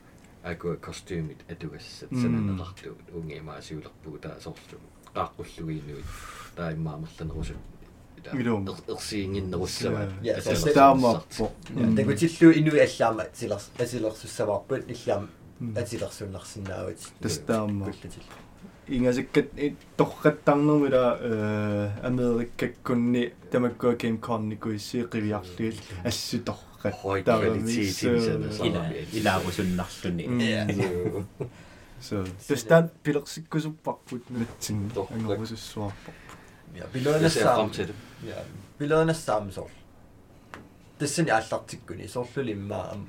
[0.44, 4.78] аккуа костюмит атугассат сананеқарту унги маасиулерпугу таа соорлу
[5.14, 6.04] qaaqqullugиинуит
[6.56, 7.56] таа иммаамерланерусут
[8.32, 10.12] ерсиингиннеруссава.
[10.22, 15.28] Ja, такутиллу инуи аллаама атилерс атилерсуссаварпут иллаам
[15.76, 17.92] атилерсуннарсинаавит Тастаама.
[18.86, 19.46] Куллатил ингасаккат
[19.96, 30.24] торраттарнермила э америккаккунни тамаккуа геймконникуиссииқивиарлуил ассуторрат Høj kvalitet i sådan ила илаарусуннарлүни
[32.00, 35.10] so тастан пилерсиккусуппарпут натсин Торрат.
[35.12, 36.10] ангорусуссуарпо
[36.74, 37.94] ja Jeg ser билунассаам frem til det.
[38.28, 38.36] ja
[38.78, 39.70] билунассаам сор
[40.98, 43.06] тассани аллартиккуни сорлули имма ам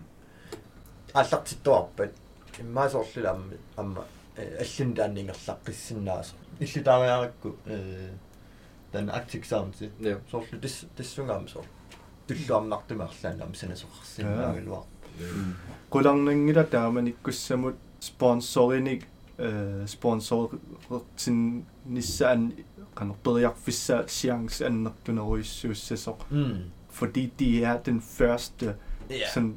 [1.13, 2.13] аллартиттуарпат
[2.59, 4.03] имма сорлули амма амма
[4.37, 8.09] аллун тааннингерлаққиссиннаасо иллутаариаракку э
[8.91, 10.19] тан Arctic Sound Ja.
[10.31, 11.65] сорлу тис тассунгаам сор
[12.27, 14.83] туллуарнартумерлаанам санасоқарсиннаагалуар
[15.89, 19.05] qulарнангила тааманиккуссамут спонсориник
[19.37, 22.53] э спонсортин ниссаан
[22.93, 28.75] канерпериарфисса chance аннертунеруиссууссасоq mm fordi de er den første
[29.09, 29.55] ja sådan,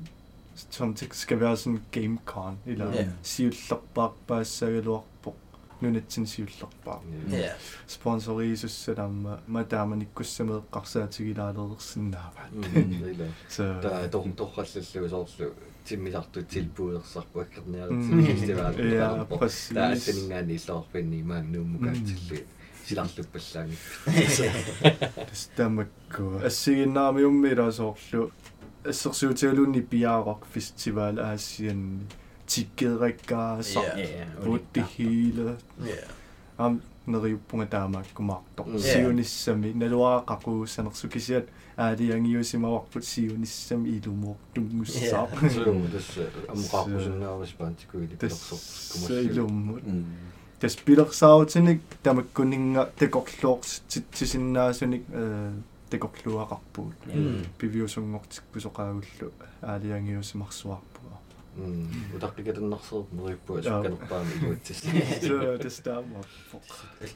[0.71, 3.07] som skal være sådan GameCon, eller yeah.
[3.23, 5.35] Sivlokbakbasageluarpo.
[5.81, 7.01] Nunetsin Sivlokbak.
[7.33, 7.51] Yeah.
[7.87, 12.51] Sponsorisus sedam madaman ikkussamed qarsaatigilaaleersinnaapaat.
[13.49, 15.51] Så der er dog torrallallusorlu
[15.85, 18.93] timmisartu tilbuudersarpu akkerniarutsin festivaal.
[18.93, 19.69] Ja, præcis.
[19.75, 22.39] Der er seningaani иллоорпинни мааннууммукаатилли
[22.85, 23.79] силарлуппаллаангит.
[25.31, 28.31] Тастамакку ассигиннаами уммилаасоорлу
[28.88, 32.00] soorlu assersuutialunni piaroq festival aasian
[32.56, 34.26] tikkeerikkaasa Ja.
[34.44, 35.96] putti hiile ja
[36.58, 38.80] am neriuppunga taamaakkumaartoq Mm.
[38.80, 41.44] siunissami naluaqaquussanersukisiat
[41.78, 46.10] aaliangiusimawarput siunissami ilumuor tungussaaq Så das
[46.54, 48.58] amqaarpusunnaavas paantikuili pilersor
[49.08, 49.84] саилуммут
[50.60, 55.52] тас пилерсаавтиник тамаккунинга такорлуорс титсисиннаасуник э
[55.91, 57.45] такорлуақарпуут Mm.
[57.59, 59.29] пивиусунгортикпусоқаагуллу
[59.63, 61.17] аалиангиусимарсуарпуа
[63.65, 63.79] Ja.
[63.79, 64.79] asukkanerpaami iluutsis.
[65.27, 66.25] så det stammer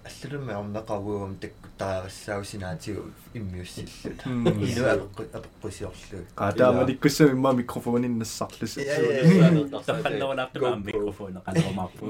[0.08, 3.02] аллулуми орнеқарвуум таккутаарассаусинаатигу
[3.35, 9.80] иммиуссиллут апеққу апеққусиорлу qaataamanikkussami imma mikrofoninnassarlus Ja, ja, ja.
[9.88, 12.04] тахаллерулаартума микрофон канермарпу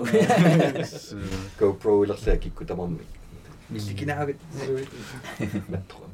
[1.61, 2.64] GoPro илерлаа кикку
[3.72, 3.78] тамарми.
[3.78, 4.37] Илликинаагат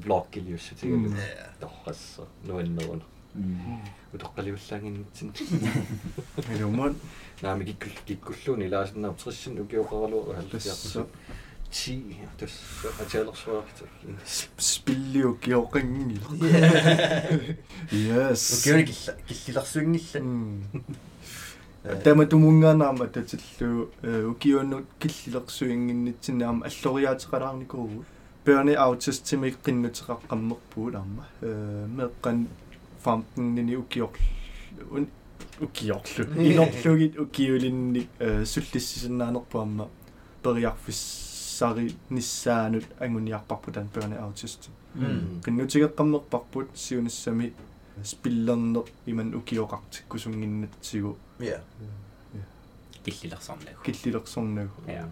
[0.04, 0.90] блоккилиуссатиг.
[0.90, 1.16] Mm.
[1.60, 3.02] торрасса нуаннерун.
[4.12, 5.32] утоққаливаллаангиннитсин.
[6.54, 6.94] илумат
[7.42, 10.70] наами киккул киккуллуни илаасиннаа трисsin укиоқаралу Тасса.
[10.70, 11.10] халлиарту.
[11.70, 12.50] чи тас
[13.00, 13.84] атаалерсуарта.
[14.56, 16.24] spilliu kiоқингил
[17.92, 20.20] yes укиуни килла киллилэрсуингилла
[22.04, 23.90] тама тумунганаама татиллу
[24.30, 28.04] укиуннут киллилерсуингиннитсинаама аллориаатеқалаарникуу
[28.44, 31.24] børne autistimik qinnuteqaqqammerpuut arma
[31.98, 32.46] meqqan
[33.04, 35.06] 15nini ukiorlu
[35.66, 38.08] ukiorlu inorlugit ukiulinnik
[38.52, 39.86] sullissisennaanerpuamma
[40.42, 44.72] periarfissari nissaanut anguniarparpu tan børne autism
[45.44, 47.52] qinnutegeqqammerparput siunissami
[48.02, 51.58] spillerner iman ukioqartikkusunginnatsigu ja
[53.04, 55.04] киллилерсарнагу киллилерсорнагу Ja.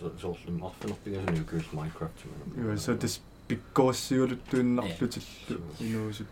[0.00, 2.26] så så slum affinerpigасуни укиул Minecraft.
[2.56, 6.26] Joo, så det pikkossiuluttuinnarlutillu inuusut.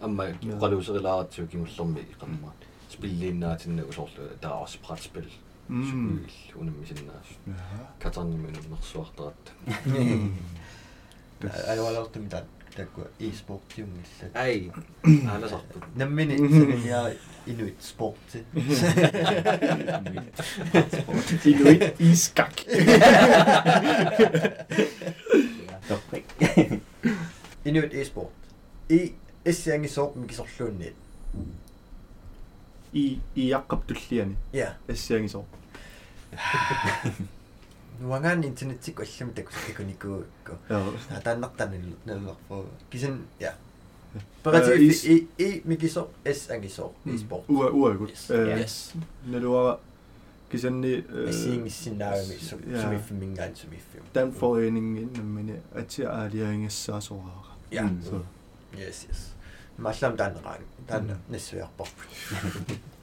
[0.00, 0.24] Amma
[0.60, 2.52] qalluuserilaaratsiu kimullermi qamma.
[2.88, 5.24] Spilliinnaatinnau sorlu taas brætspil.
[5.68, 5.88] Mm.
[5.88, 7.26] Spil unimmisinnaas.
[7.46, 7.86] Jaha.
[8.00, 8.54] Katarnimun
[11.68, 12.42] алуалаартуми таа
[12.75, 14.71] такку e-sport-юнгилла Ai,
[15.03, 15.79] ааласарпу.
[15.95, 17.13] наммини сагиа
[17.45, 18.43] инуит спорти
[21.45, 22.53] Inuit iskak.
[25.87, 26.25] торрик
[27.63, 28.31] инуит e-sport
[28.89, 29.15] и
[29.45, 30.95] эссиангисоор микисорлуунниит
[32.93, 35.43] I i jaqqaptulliani я assiangisor.
[37.99, 40.83] нуангаан интернетик аллами такусикуникуукку Ja.
[41.23, 43.55] тааннартани нэллерфу кисен я
[44.15, 48.11] Э, парати is- и и микисо эс ангисоор e-sport Ua uagut.
[48.29, 48.93] yes
[49.25, 49.79] Naluara
[50.51, 52.35] kisanni эссингиссинаагами
[52.71, 52.81] Ja.
[52.81, 57.51] сумиффимингаан сумиффим den foreningen nammini atia aaliangissaasораара.
[57.71, 58.21] ja Så
[58.77, 59.19] yes yes
[59.77, 62.09] маллам таанераан таана нассуярпарпут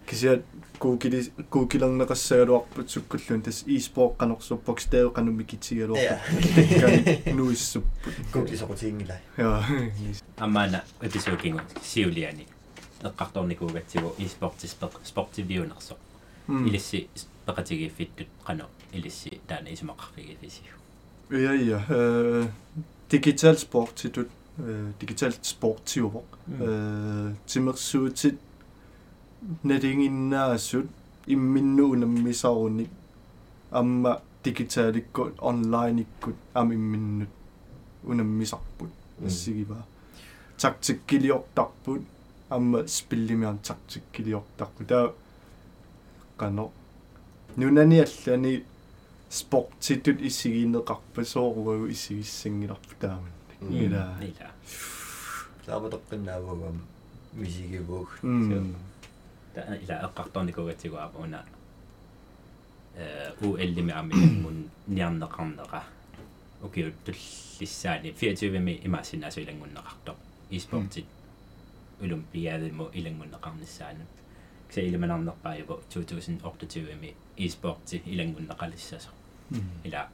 [0.06, 0.40] kisiat
[0.78, 8.14] kuukili kuukilerneqassaaluarput sukkulluun tas e-sport qanorsurpok staave qanumikitigaluarput tekkan nuissupput.
[8.32, 9.62] куклисокутингила Ja.
[10.36, 12.46] аммаана эпизоокингу сиулиани
[13.04, 14.66] эққарторникуугатсигу e-sports
[15.04, 15.94] спортивиунерсо
[16.66, 17.08] илисси
[17.46, 20.76] пеқатигиффиттут қано илисси таана исмақарфигифисигу
[21.30, 21.80] Ja, ja.
[21.90, 22.46] Øh,
[23.12, 24.28] digital sportitut
[25.00, 26.62] digital sportiuvoq Mm.
[26.62, 28.38] э тимерсуутит
[29.63, 30.87] налингиннаассут
[31.27, 32.89] имминнуунаммисаруник
[33.71, 37.29] амма digitaalikku onlineikku амимминнут
[38.03, 38.91] унаммисарпут
[39.25, 39.85] ассигива
[40.57, 42.01] тактиккилиортарпут
[42.49, 45.13] амма спиллимиан тактиккилиортарпут таа
[46.37, 46.71] кано
[47.57, 48.63] нунани аллани
[49.29, 53.33] спортитут иссигинеқарпа сооруагу иссигиссангиларпу тааман
[53.69, 54.49] ила ила
[55.65, 56.77] тааматоққиннаавагам
[57.33, 58.09] мисигивууг
[59.57, 61.45] м та ила эққарторникугатсигуа уна
[62.95, 65.81] э у эллими аммингун ниарнеқарнеqa
[66.61, 70.15] окей туллиссаани 24 ми имаасинаасу илангуннеқарто
[70.51, 71.05] esportit
[72.01, 74.05] олимпиадимо илангуннеқарниссаана
[74.69, 79.09] кса илиманарнерпаайво 2028 ми esporti илангуннеқалиссасо
[79.83, 80.09] ила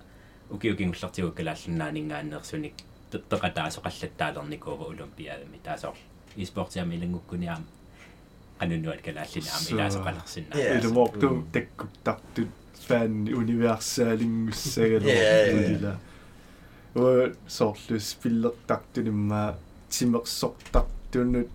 [0.49, 2.73] укиукингуллартигу калааллиннаанингааннерсуник
[3.11, 5.97] теқатаасоқаллаттаалерникуува олимпиадами таасоор
[6.35, 7.65] esportiами илангуккуниаама
[8.63, 10.79] qanunnuat kalaallinaama So- ilaasоqalersinna Yeah.
[10.79, 11.43] илуморту Mm.
[11.55, 12.49] таккуттартут
[12.87, 15.55] фан универсаалингуссагалу Yeah, yeah.
[15.55, 15.93] улила
[16.95, 19.43] о соорлус пиллертартулимма
[19.89, 21.47] тимерсортартунут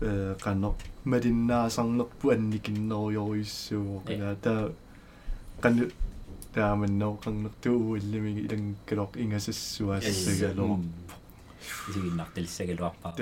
[0.00, 4.12] э канер малиннаасарнерпу анникиннериориуссуу Yeah.
[4.14, 4.72] ила таа
[5.62, 5.84] канну
[6.54, 10.78] тааманнооқарнертуу уиллимиги илангкалоқ ингасассуаассагалоо
[11.90, 13.12] isiginnartilsagaluarpaa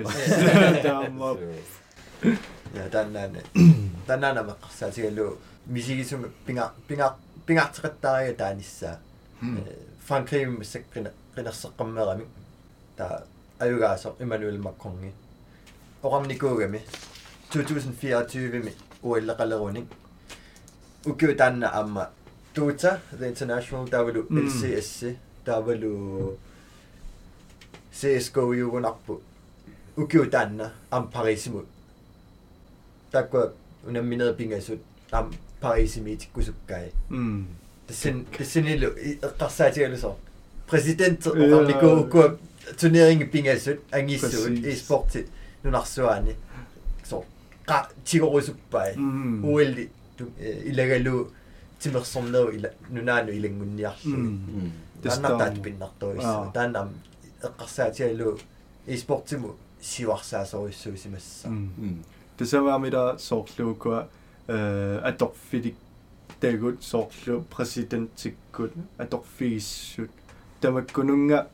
[0.86, 1.28] таама
[2.75, 3.41] я таннаана
[4.07, 7.16] таннаана меққарсаатигалу мисигисуми пинга пинга
[7.47, 8.99] пингаартеқаттаария таанissaa
[10.07, 12.27] франкрим миссаккина qinерсеққаммерами
[12.97, 13.25] таа
[13.59, 15.12] аюгаасо имануэл макконги.
[16.03, 16.83] Орамникуугами
[17.53, 18.72] 2024 ми
[19.03, 19.87] уиллеқалеруник
[21.07, 22.11] укиу таанна амма
[22.55, 24.49] тута the international тавалу Mm.
[24.49, 26.39] LCS тавалу
[27.93, 29.22] CS:GO югунарпу
[29.97, 31.64] укиу таанна ам парисиму
[33.13, 33.53] таква
[33.88, 34.80] унамминер пингасут
[35.11, 37.47] ам парисими тиккусуккай м
[37.88, 38.88] тасин тассинилу
[39.22, 40.15] эққарсаатигалусо
[40.70, 41.32] президент Ja.
[41.32, 42.38] орамникуууккуа
[42.80, 44.65] тунеринги пингасут ангиссуут Præcis.
[44.74, 45.28] e-спорти
[45.63, 46.36] нунарсуаани
[47.03, 47.24] со
[47.65, 49.89] qa тигорусуппай м уэлли
[50.65, 51.32] илагалу
[51.80, 54.72] тимерсорнеру ила нунаану илангунниарлу м
[55.03, 56.24] тааннартаат пиннартуис
[62.34, 62.45] Аа.
[62.45, 64.07] таанам эққарсаатигалу e-спортиму сиварсаасоруссуусимасса м тасаваамила соорлуукуа
[64.47, 65.76] э аторфилик
[66.39, 70.11] тагут соорлу президентиккут аторфигиссут
[70.61, 71.49] тамаккунунга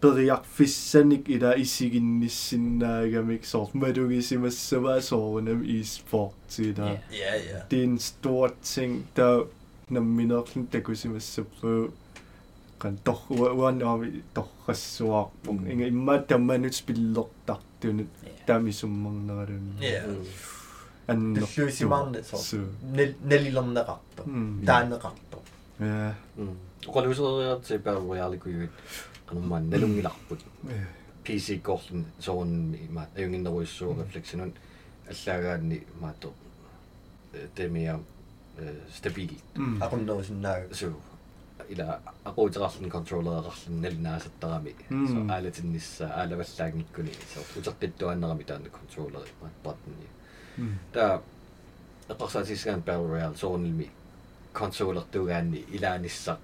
[0.00, 9.46] периарфиссаник ила исигинниссиннаагамик соор малугисимассава соорунам e-sportila ja ja det er en stor ting, der
[9.88, 11.88] når min opsen, der kunne simpelthen så
[12.77, 14.03] på kan doch uan om
[14.35, 15.67] doch resort Mm.
[15.71, 18.29] ingen imma der man nyt spiller der det er nyt Ja.
[18.47, 20.01] der mi som mange når det ja
[21.07, 22.57] an тлуисимаарне со så
[23.25, 24.65] налилернеқарто Mm.
[24.65, 25.37] таанеқарто
[25.79, 26.11] ja
[26.93, 28.69] qoluuseriarti paaruyaalikkuyuit
[29.27, 30.75] qanummaan nalungilарпут ja
[31.25, 34.53] PC korlun soorunmi ima ajunginneruissuu refleksinun
[35.09, 36.29] аллаагаанни маато
[37.55, 37.99] темиа
[38.97, 39.81] стабили Mm.
[39.81, 40.67] aqunnerusиннаага
[41.67, 45.07] су ила aquuteqarlun controlleraqarlun налинаасаттарами Mm.
[45.07, 49.93] so аалатиннисса аалаваллаагниккуни so утеққиттуаннерами таанна controller маат партни
[50.57, 50.73] Mm.
[50.93, 51.21] та
[52.09, 53.89] эққарсаатисгаан battle royale соорнилми
[54.53, 56.37] консолертугаанни илаанисса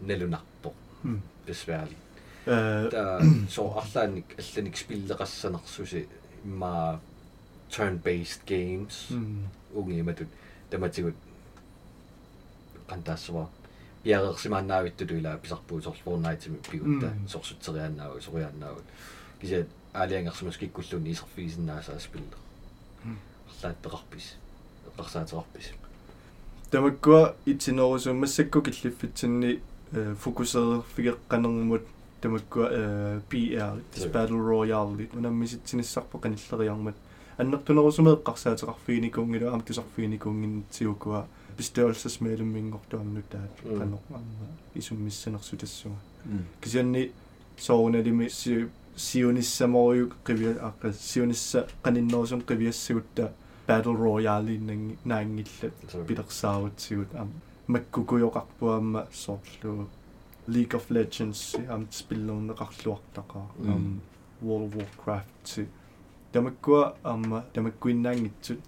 [0.00, 0.72] налунарпо
[1.04, 1.20] Mm.
[1.46, 1.98] besværligt
[2.46, 3.18] Øh, та
[3.48, 6.06] so арлааник алланик спиллеқассанарсуси
[6.44, 6.98] имма
[7.70, 9.46] turn based games mm.
[9.74, 10.28] унгииматут
[10.70, 11.14] таматигут
[14.08, 17.28] qantaassua иареерсимааннаавиттулу ила писарпуу сорл Fortnite-ми пигутта Mm.
[17.28, 18.80] сорсутсерианнааву сорианнааву
[19.40, 22.38] кися аалиангерсимас киккуллуни исерфигисиннаасаа спиллер
[23.04, 23.16] Mm.
[23.62, 24.34] арлааттеқарпис
[24.96, 25.72] эққарсаатерарпис
[26.70, 29.60] тамаккуа итсинерусуммассакку киллиффитсинни
[29.92, 31.82] э фокусеерфигеққанермут
[32.20, 34.10] тамаккуа э PR Сэ.
[34.12, 36.94] battle royale унаммиситсиниссарпо каниллериармат
[37.38, 41.37] аннертунерусумеэққарсаатеқарфигиникунгила аам тусарфигиникунгинтиукуа bestørelsesmedlemminngortuamnut
[43.32, 43.78] taat Mm.
[43.78, 44.46] qanor amma
[44.80, 45.96] isummissanersutassuga
[46.26, 46.44] Mm.
[46.60, 47.02] kisianni
[47.56, 48.52] soorunalimi si
[48.96, 53.24] siunissamoriuk qivia aqqa siunissa qaninnerusum qiviassagutta
[53.68, 55.74] battle royale innangi naangillat
[56.06, 57.28] pilersaarutsigut am
[57.72, 59.86] makkukuyoqarpuamma soorlu
[60.54, 61.40] League of Legends
[61.74, 63.70] am spillerneqarluartaqa Mm.
[63.72, 64.00] am
[64.42, 65.60] World of Warcraft
[66.32, 68.60] tamakkua amma tamakkuinnaangitsut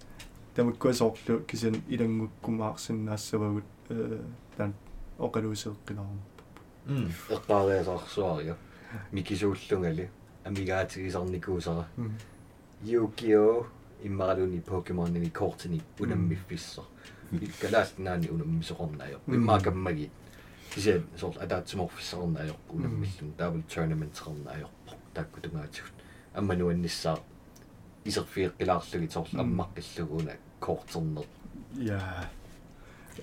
[0.55, 4.19] tamakkua soorlu kisian ilangukkumаарsinnaassavagut э
[4.57, 4.73] тан
[5.19, 6.23] оқалуусеэққинаарма
[6.87, 8.55] mm эққаариасаарсуариа
[9.11, 10.09] микисууллунгали
[10.45, 12.11] амигаатигисарникуусара Mm.
[12.83, 13.65] Yu-Gi-Oh
[14.03, 16.83] иммаралуни Pokemon-ини кортини унаммиффиссо
[17.31, 20.09] иккалаалнаани унаммисоқорнаайо иммаакаммаги
[20.73, 25.93] кися сорт атаатсиморфиссарнаайо унаммиллун таавал tournament-еқарнаайорпо тааккутунгаатигут
[26.33, 27.19] аммануанниссаа
[28.06, 31.24] исерфиэққилаарлуги сорт аммаққиллугуна кортернер
[31.80, 32.00] Ja.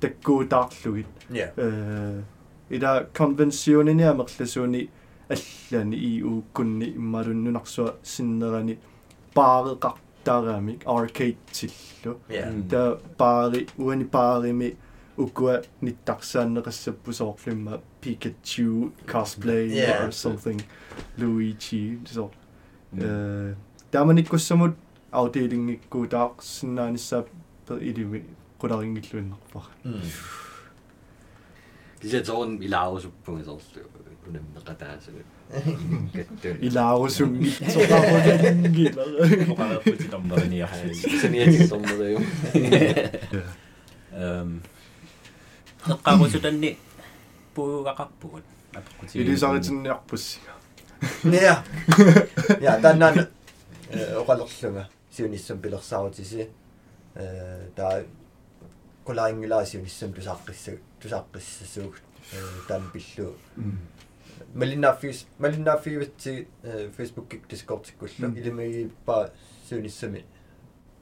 [0.00, 2.22] таккуутаарлугит э
[2.70, 4.90] ида конвенционини амерласууни
[5.28, 8.78] аллани иууккунни иммалуннунарсуа синнерани
[9.34, 12.20] паарекартаарамик аркейд тиллу
[12.70, 14.76] та паари уани паарими
[15.16, 20.60] укуа ниттарсааннеқассаппу соорлумма пикачу косплей or something
[21.18, 22.30] luigi so
[22.92, 23.02] Mm.
[23.02, 23.54] э
[23.92, 24.74] тааманиккуссамут
[25.12, 27.26] аутеилингиккуутаарсиннаанissaap
[27.88, 28.18] илими
[28.60, 30.02] qularingilluinnerpar Mm.
[32.02, 33.82] кисаторн илаарусуппунга соорлу
[34.26, 35.26] унаммеқатаасагут
[36.14, 39.00] каттун илаарусунгитсоқарулангила
[39.52, 40.96] Oqarerputitorneriniarlut.
[41.22, 42.24] саниатиссорнериум
[44.12, 44.60] Эм.
[45.86, 46.76] Эққарусутанни
[47.54, 48.42] пуугақарпугут.
[48.74, 49.14] Апеққути.
[49.18, 50.52] илисаритинниарпуссига
[51.24, 51.62] Ja.
[52.60, 53.26] Ja, tänään
[54.16, 56.50] oqalerlunga siunissam pilersaarutissi
[57.16, 58.02] э таа
[59.04, 61.94] кулаингилаасиунissam тусааққисса тусааққиссасууг
[62.68, 63.34] таан пиллу.
[64.54, 66.48] Малиннааффис малиннааффивитси
[66.96, 68.38] фейсбуккик дискордиккулла Mm.
[68.38, 69.30] илимагиппа
[69.68, 70.24] сиуниссами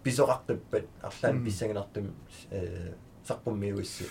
[0.04, 1.44] писоқаққиппат арлаан Mm.
[1.44, 2.14] писсагинартум
[2.50, 2.92] э
[3.28, 4.06] саққуммиуисси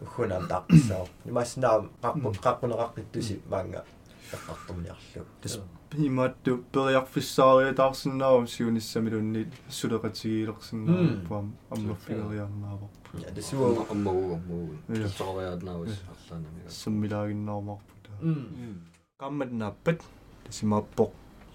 [0.00, 4.03] уггунаам тааққиссаа имааснаа қаққу қаққунеқаққиттуси маанга эққартэрниарлу тас
[6.07, 9.41] имаатту периарфиссаариатаарсинаавам сиуниссамилунни
[9.77, 11.27] сулеқатигиилерсинаа Mm.
[11.27, 12.89] пуам аммаффигариарнаавар
[13.23, 15.07] ja det suger аммагу аммагу Ja.
[15.07, 18.75] сорвааднаавас арлаанамига суммилагиннаормарпута mm.
[19.21, 19.99] qammatnaappat
[20.45, 21.11] tasimappoq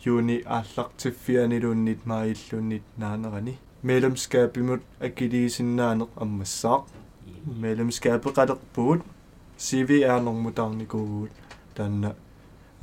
[0.06, 3.54] юуни ааллартиффианилууннит маиллууннит наанерани
[3.88, 6.82] медlemskabimut акилиисиннаанеқ аммассаақ
[7.62, 9.00] medlemskabеқалерпугут
[9.66, 11.32] CV аарнэрмутаарникуугуут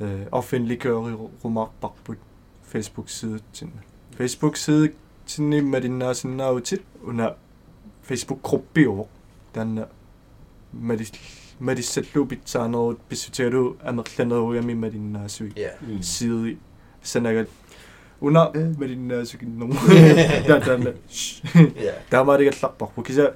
[0.01, 2.17] e, offentliggörurum arparput
[2.63, 3.81] Facebook sidetinne
[4.17, 4.93] Facebook side
[5.25, 7.35] tinni madinnaasinnaagutit una
[8.03, 9.09] Facebook gruppiuo
[9.53, 9.87] tanna
[10.73, 11.11] madis
[11.59, 15.51] madissalluupitsaanerut pissutigalu amerlanerugami madinnaasui
[16.01, 16.57] sidi
[17.01, 17.49] sanagat
[18.21, 19.69] una madinnaasukinnor
[20.47, 20.91] tatanna
[22.09, 23.31] taamaaligallarparpu kisa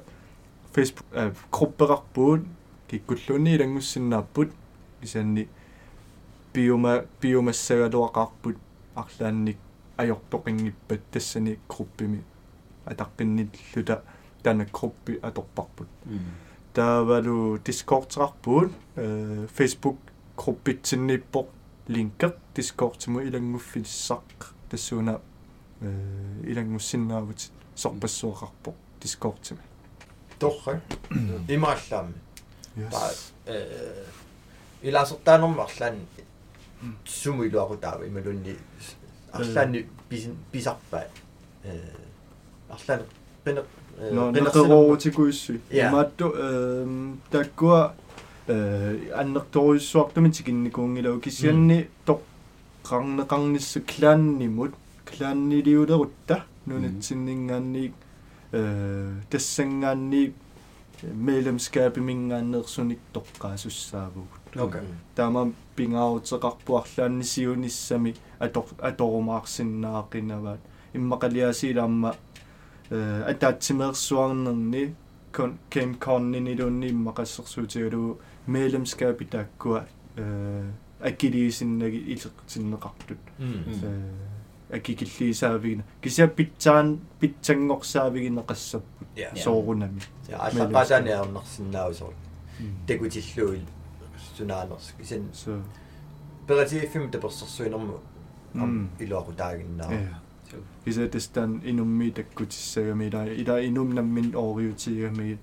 [0.73, 1.09] Facebook
[1.57, 2.45] grupperarpuut
[2.87, 4.49] kikkulluunni ilangussinnaarput
[5.03, 5.60] isanni uh,
[6.53, 8.57] биома биомассагалуақарпут
[8.95, 9.57] арлаанник
[9.97, 12.23] ajortoqinngippat tassani gruppimi
[12.85, 14.01] атаққинниллута
[14.43, 15.87] таана группи аторпарпут
[16.73, 19.97] таавалу дискордеқарпуут э Facebook
[20.37, 21.47] группитсинниппоқ
[21.87, 25.21] линкеқ дискордтиму илангуффиссақ тассууна
[25.81, 28.75] э илангуссиннаавут сорпассуақарпоқ
[37.04, 38.54] дискордтими torra imaallaamme ta yes э илаасертаанермарлаан сумуилуақутаава ималунни
[39.32, 41.04] арлаанни писин писарпаа
[41.64, 41.80] э
[42.74, 43.02] арлаан
[43.44, 43.62] пене
[44.16, 45.88] no neqeruutikuissu Ja.
[45.88, 47.80] imaattu ehm takkua
[48.48, 52.20] э аннерторуйссуартуми тикинникуунгилау кисианни тоқ
[52.88, 54.72] qarneqarnissu klaanнимут
[55.08, 57.94] klaanniliulerutta нунатсиннингаанниик
[58.52, 58.60] э
[59.30, 60.22] тассангаанни
[61.26, 64.83] медlemskabimингааннерсуник тоққаасуссаавугут Okay.
[65.75, 70.59] пингаарутеқарпуарлаанни сиунissami атор аторумаарсиннаақинаваат
[70.93, 72.15] иммақалиасиламма
[72.89, 74.93] э атаатсимеерсуарнерни
[75.31, 79.85] кон кем коннинилунни иммақассерсуутигалу медlemskab тааккуа
[80.17, 84.11] э аккилиисиннаги илеққитиннеқартут э
[84.71, 85.83] акикиллиисаавигина.
[86.01, 90.01] Кися питсаан питсангорсаавигинеқассаппут соорунами.
[90.29, 92.13] Ja, аллаққасааниарнарсинаависор.
[92.87, 93.65] Такутиллуил
[94.36, 94.94] сунаанерс.
[94.98, 95.62] Кисен so
[96.46, 98.00] ператииффим таперсерсуинерму
[98.54, 98.62] Mm.
[98.62, 99.92] ам илуақутаагиннаа.
[99.92, 100.14] ja
[100.84, 105.38] кися тестан инумми таккутиссагами ила ила инумнаммин ориутигами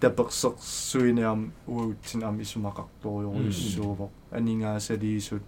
[0.00, 5.42] таперсерсуиниам уутсин ам исумақарториориуссуувоқ анингаасалиисут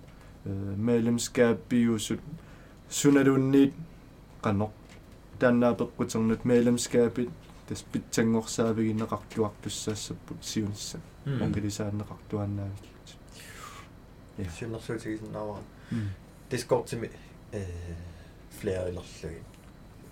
[0.44, 2.20] э медlemskabbiusut
[2.90, 3.72] sunalunniit
[4.44, 4.70] qanoq
[5.40, 7.30] тааннаапеққутернут медlemskabit
[7.68, 12.80] тас питсангорсаавигинеқартуартуссаассаппут сиунисса онгилисааннеқартуаннаавиллут
[14.36, 14.50] Ja.
[14.58, 15.58] Сюннэрсуутигисиннааваа.
[16.50, 17.08] Discord-тими
[17.52, 17.64] э
[18.60, 19.42] flere илерлуги.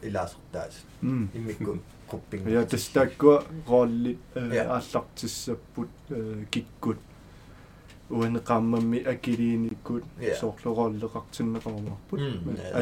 [0.02, 0.74] Илаасертаас.
[1.02, 2.46] м Иммикку группинг.
[2.48, 4.76] я тастааккуа роолли Ja.
[4.76, 5.88] ааллартиссаппут
[6.50, 6.98] киккут
[8.10, 10.34] уанеқармамми акилииниккут Ja.
[10.36, 12.80] соорлурооллеқартиннеқармарпут Mm, ja,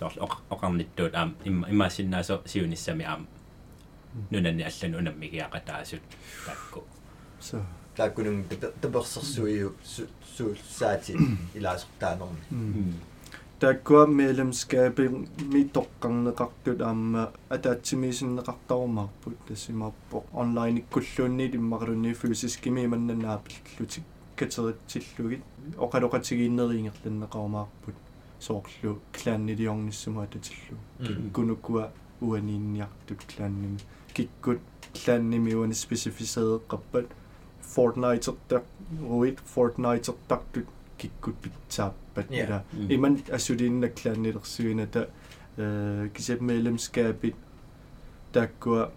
[0.00, 0.06] ila am- ila una.
[0.06, 0.12] имааттуугами соор
[0.50, 3.26] оқарнитtuут аам имаасиннаасо сиунissami аам
[4.30, 6.00] нунанни аллану унаммигиақатаасут
[6.46, 6.82] такку
[7.40, 7.62] so.
[7.96, 8.44] Тааккунун
[8.80, 9.74] таперсерсуиу
[10.36, 11.16] суулсаати
[11.54, 12.94] илаасертаанерми.
[13.60, 24.04] тааккуа медlemskabи митоққарнеқартут аама атаатсимисиннеқартарумаарпут тассимаарпо онлайн иккуллуунни иммақалунни физискими иманнанаапиллутик
[24.36, 25.42] катеритсиллугит
[25.76, 27.94] оқалоқатигииннериингерланнеқарумаарпут
[28.40, 30.76] sorglu klaannidiornissumaatatillu
[31.32, 33.76] kunukua uaniinniartut klaannim
[34.14, 34.60] kikkut
[35.04, 37.16] klaannim uani spesifiseeqqappat
[37.68, 38.64] Fortnite-ertaq
[39.08, 40.66] ruit Fortnite-ertaqtut
[40.98, 45.06] kikkut pitsaappat ila iman assuliinnaklaannilersuinata
[46.14, 47.36] kisep medlemskabit
[48.32, 48.90] takkua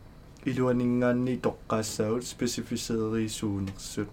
[0.45, 4.09] iluaningaanni toqqaassaut spesifiseeriisuunersut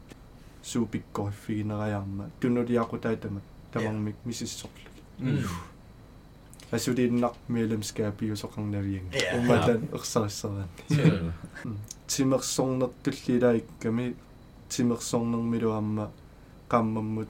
[0.62, 4.97] suupikkoriffigineriarma tunnuliaqutaatamak tamarmik misissorlu
[6.72, 9.36] асулииннар медlemskabиусоқарнавианга Ja.
[9.38, 10.68] умматан ерсариссеран
[12.06, 14.14] тимерсорнертуллилаикками
[14.68, 16.10] тимерсорнермилуамма
[16.70, 17.28] qammammut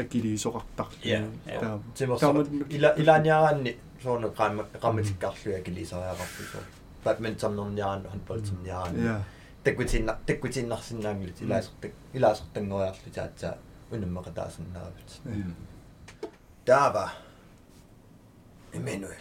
[0.00, 1.60] akiliisoqartarlu Ja, ja.
[1.60, 6.58] taam Тимерсо ила илааниараанни соорне qamma qammatиккарлуя килисариақарпусо.
[7.04, 9.04] Badmintonnerniaraan handboldterniaraan.
[9.04, 9.20] ja
[9.64, 13.54] таккутинна таккутиннарсинаангилут илаасертак илаасертангориарлу таатсаа
[16.66, 17.16] der var
[18.72, 19.14] Emmanuel,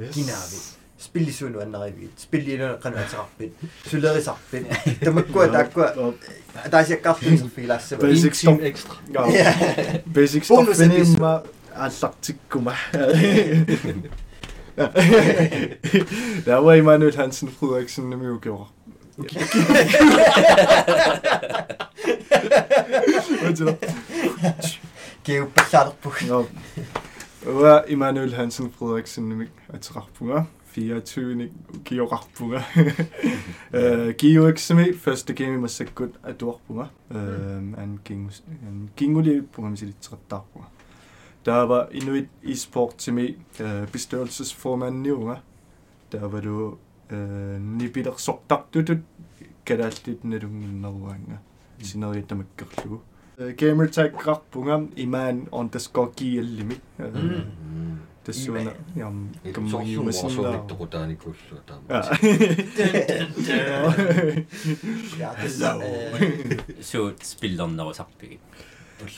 [0.00, 0.14] Yes.
[0.14, 0.60] Ginavi.
[0.98, 2.10] Spilli suinu annarivi.
[2.16, 3.54] Spilli renna sarpin.
[3.86, 4.66] Syleri sarpin.
[5.04, 5.86] Tämä kuva takkua.
[6.70, 7.96] Taisi kahtin sarpilässä.
[7.96, 8.94] Basic stuff extra.
[10.14, 11.40] Basic stuff enemmän.
[11.74, 12.76] Allaktikkuma.
[16.46, 18.70] Der var Emanuel Hansen Frederiksen nemlig jo gjorde.
[23.40, 23.76] Hvad til?
[25.24, 26.10] Geob Sarpu.
[27.46, 30.46] Uwa Emanuel Hansen Frederiksen Atrapua.
[30.72, 31.50] 24.
[31.84, 32.62] Geo Rapua.
[34.18, 36.88] Geo XME, første game i Masakut Adorpua.
[37.10, 38.88] Han øh, mm.
[38.96, 40.64] ginguli på ham sit Tratarpua.
[41.44, 45.36] Der var Inuit e-sport til mig, øh, bestyrelsesformanden i Uwa.
[46.12, 46.76] Der var du
[47.10, 48.96] øh, Nibidak Soktak, du du.
[49.66, 51.36] Kadaltit Nedunginarwanga.
[51.78, 51.84] Mm.
[51.84, 53.00] Sinariatamakkerlugu.
[53.40, 53.56] Du minder unge.
[53.56, 53.66] Sin noget der med gærlu.
[53.74, 56.74] Gamer tag grak punga iman underscore gielimi.
[56.98, 57.96] Mm.
[58.26, 58.68] Det så Iman.
[58.96, 61.34] jam Ил gamma ju соорсуурниттоқутааникуллу
[61.66, 61.84] таама.
[61.88, 62.02] Ja.
[65.18, 65.82] Ja, Hello.
[66.80, 68.38] суут спиллернерусарпиги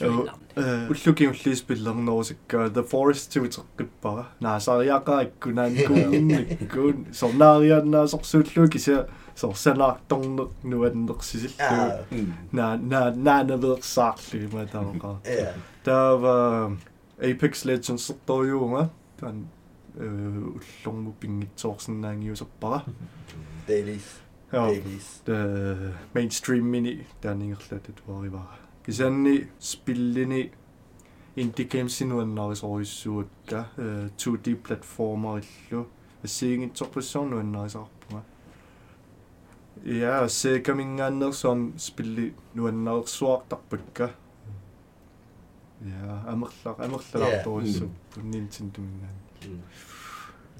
[0.00, 9.06] уллуинарни Уллуки улли спиллернерусакка The Forest туутеққиппара наасариақаиккунаан куунниккуун сорнаарианнаасорсууллуу кися
[9.41, 12.05] сорсанаарторнеқ нуаннерсисиллу Ja.
[12.51, 15.53] на на наанавеерсаарлу матаоқа Ja.
[15.83, 16.71] таава
[17.19, 18.89] Apex Legends сорторюунга
[19.19, 19.47] таан
[19.95, 20.07] э
[20.85, 22.83] уллорму пингитсоорсинаангиусерпара
[23.67, 24.07] Dailies.
[24.51, 24.67] Ja.
[24.69, 25.07] Dailies.
[25.25, 30.51] the mainstream mini таанingерлатат варивара кисанни спиллини
[31.35, 33.69] indie games синуаннарисоруйссуакка
[34.17, 35.85] 2D platformer иллу
[39.80, 44.10] ассиингитсорпассоор нуаннарисаарпунга я секамингааннерсуам спилли нуаннарерсуартарпакка
[45.80, 49.62] ja амерлаа амерлалаарторуссуппу Nintendo-нгаан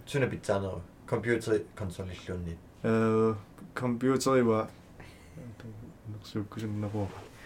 [0.07, 3.35] суна питсаанеру компьютер консолиллуунни э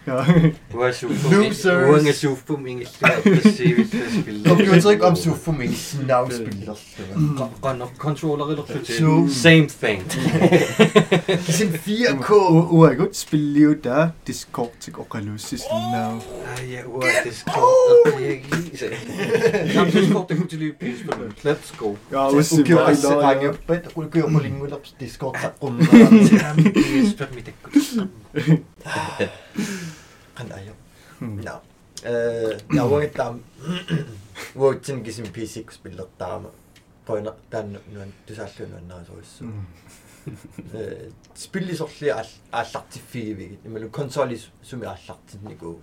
[0.06, 1.88] Loser.
[1.88, 2.88] Uang sufum ingil
[4.46, 6.74] Computer ikke om sufum ingil snavspiller.
[7.60, 8.64] Godt nok controller eller
[9.28, 10.12] Same thing.
[11.42, 12.32] Sin 4K.
[12.32, 16.22] Uang godt spille jo der Discord til og løses now.
[16.70, 17.64] Ja, uang Discord.
[19.74, 21.12] Jamen Discord det kunne til lige pisse på.
[21.48, 21.94] Let's go.
[22.12, 23.74] Ja, også vi har også ringe på.
[24.00, 25.36] Uang gør på linjen op Discord.
[25.60, 26.40] Uang gør på linjen
[27.20, 27.34] op
[27.74, 28.08] Discord.
[28.35, 30.01] я укиорассеқангаппат укиорпулингулерпс дискорд саққумнаа спер митеккут
[30.35, 30.73] қан ая
[31.19, 31.61] на
[32.03, 33.41] э явангиттаам
[34.55, 36.51] уутсин кисим PC спиллертаама
[37.05, 39.45] поина таан нуан тусааллунуаннерасориссу
[40.73, 42.15] э спиллисорли
[42.51, 45.79] ааллартиффигивигит ималу консоли суми ааллартинникуу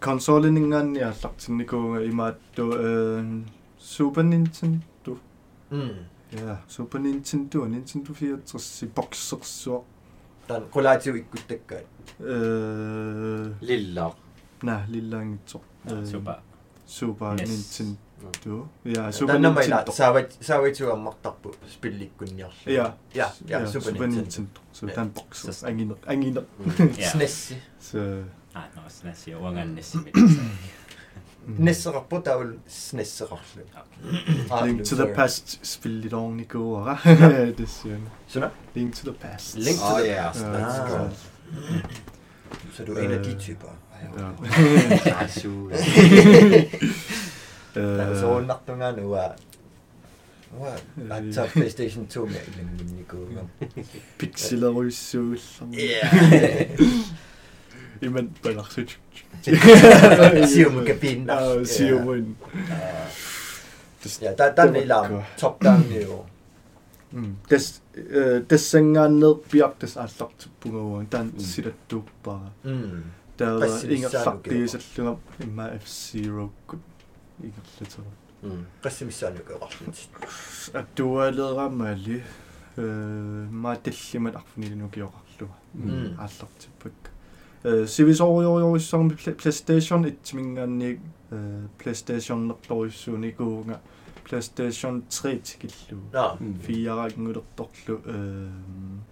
[0.00, 3.42] консолинингаанни ааллартинникуунга имаатту э
[3.80, 5.18] Super Nintendo
[5.70, 9.84] м я Super Nintendo Nintendo 64 боксерсуа
[10.49, 11.85] таан qulaatigu ikkuttakkаат
[12.19, 12.33] э
[13.69, 14.05] lilla
[14.67, 15.59] на лиллаангитсо
[16.11, 16.35] супа
[16.97, 17.49] Super Yes.
[17.49, 24.83] Nintendo я Super таннамайла Nintendo саават сааватуаммартарпу спилликкунниарлу я я я Super Nintendo Nintendo so
[24.87, 24.93] Ja.
[24.95, 25.67] тан боксер System.
[25.69, 26.45] ангинер ангинер
[27.13, 27.35] SNES
[27.79, 27.99] så
[28.53, 28.61] а
[31.45, 31.65] Mhm.
[31.65, 33.61] Nesserappo det er vel snesserasle.
[34.65, 36.99] Link to the past spillede oven i går.
[37.57, 39.55] det siger Link to the past.
[39.55, 40.39] Link to ah, the past.
[40.39, 40.89] Let's ah.
[40.89, 40.97] go.
[42.73, 43.67] Så du er en af de eh, typer.
[44.17, 44.29] Ja.
[47.75, 48.19] Eh.
[48.19, 49.27] Så nattunga nu er
[51.31, 53.17] så PlayStation 2 med en minigo.
[54.17, 55.39] Pixeler sol.
[55.73, 56.09] Ja.
[58.02, 58.90] iman palarsut
[60.52, 61.30] Sium kabin.
[61.30, 62.36] ah siumun
[64.20, 65.22] Ja, der der er larm.
[65.38, 66.24] Top down jo.
[67.50, 67.80] des
[68.48, 73.02] tessangaanneerpiartas aallartuppunguun tan silattuuppara Mm.
[73.38, 76.82] taava Passimissaanu ingerfartiisallungam imma F-Zero-kut
[77.46, 78.04] igerlatera
[78.82, 79.96] Qassimissaanu qeqarlut.
[80.80, 82.18] аттуалерамали
[82.78, 82.84] э
[83.50, 84.34] мааталлимат
[87.87, 90.97] 시비소요 요성 플레이스테이션 이츠밍가니
[91.77, 93.81] 플레이스테이션 럭더이수니고가
[94.29, 95.97] Playstation 3 tikillu.
[96.13, 96.37] Ja.
[96.61, 98.49] 4 ngullertorlu øh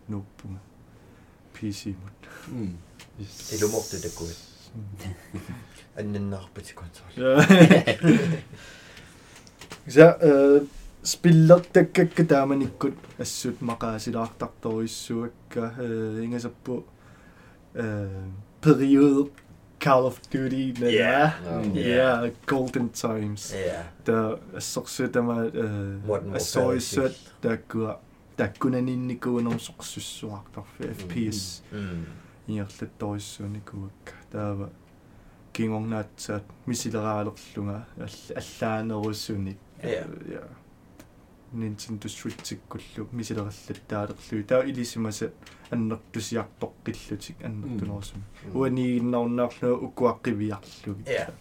[0.07, 0.59] nuppum.
[1.53, 2.29] PC mut.
[2.47, 2.57] Mm.
[2.57, 2.77] mm.
[3.17, 4.35] Det er morte det kunne.
[5.97, 7.11] Anden arbejde konsol.
[9.93, 10.61] Så øh
[11.03, 15.69] spillertakkakka taamanikkut assut maqaasilaartartorissuakka
[16.23, 16.83] ingasappu
[17.77, 18.07] øh,
[18.61, 19.29] periode
[19.79, 21.29] Call of Duty, med yeah.
[21.45, 21.75] No.
[21.75, 23.55] Yeah, Golden Times.
[23.55, 23.83] Yeah.
[24.05, 27.93] Der er så sødt, der var øh, så i sødt, der gør
[28.37, 31.63] der kunne ninni kuun on soksussuaqtor FPS.
[31.71, 32.05] Mm.
[32.47, 34.13] Inerlet toissuuni kuukka.
[34.31, 34.67] Taava
[35.53, 37.79] kingornaatsaat misileraaleqlunga
[38.35, 39.57] allaanerussunik.
[39.83, 40.03] Ja.
[40.03, 40.39] Øh,
[41.53, 45.31] Nintendo Switch-иккуллу мисилераллаттаалерлуи таа илисимаса
[45.71, 48.23] аннертусиартоққиллутик аннертунерсум
[48.53, 51.31] уанииннарнарлу укуаққивиарлуги Ja.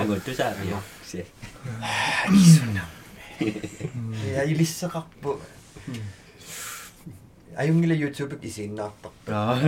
[0.00, 1.24] ангу тусаавиа си
[4.34, 5.40] Ja, ilisseqarpu.
[7.56, 8.38] Ajungila YouTube
[9.28, 9.58] аа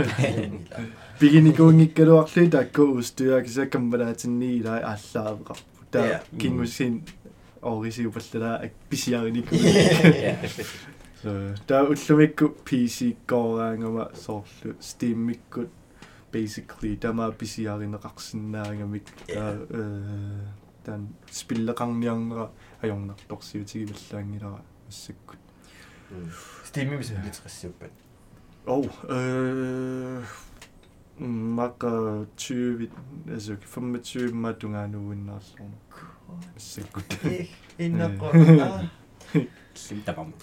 [1.18, 5.62] пигиникуунгиккалуарлуи таакку устуяакиса камбалаатинни илаа ааллаавеқарпу
[7.64, 8.60] 어디서 봤을 때나
[8.90, 9.50] 비시하니까.
[11.66, 15.66] 다 울트미고 PC 거랑마 소스 스팀 미고
[16.34, 19.06] basically tämä pisiarinaqarsinnaangamik
[20.84, 22.50] tan spilleqarniarnera
[22.82, 25.38] ajornartorsiutigimallaangilera massakkut
[26.64, 27.92] stimmimis litrissiuppat
[28.66, 30.24] oh øh
[31.56, 32.90] makka 20
[33.32, 36.13] altså 25 matunganuinnaarsornuk
[37.78, 38.84] innakorda
[39.74, 40.34] siltä vaan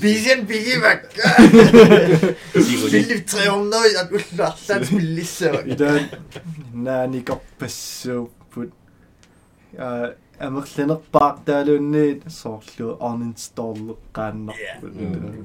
[0.00, 1.22] Pisen pigi vaikka.
[2.90, 5.46] Filip Treon noi at ullarsat spillissa.
[5.64, 6.10] Idän
[6.72, 8.74] nääni kappessu put.
[10.40, 14.92] Амерланерпаартаалуунни соорлу uninstall-эққааннерпут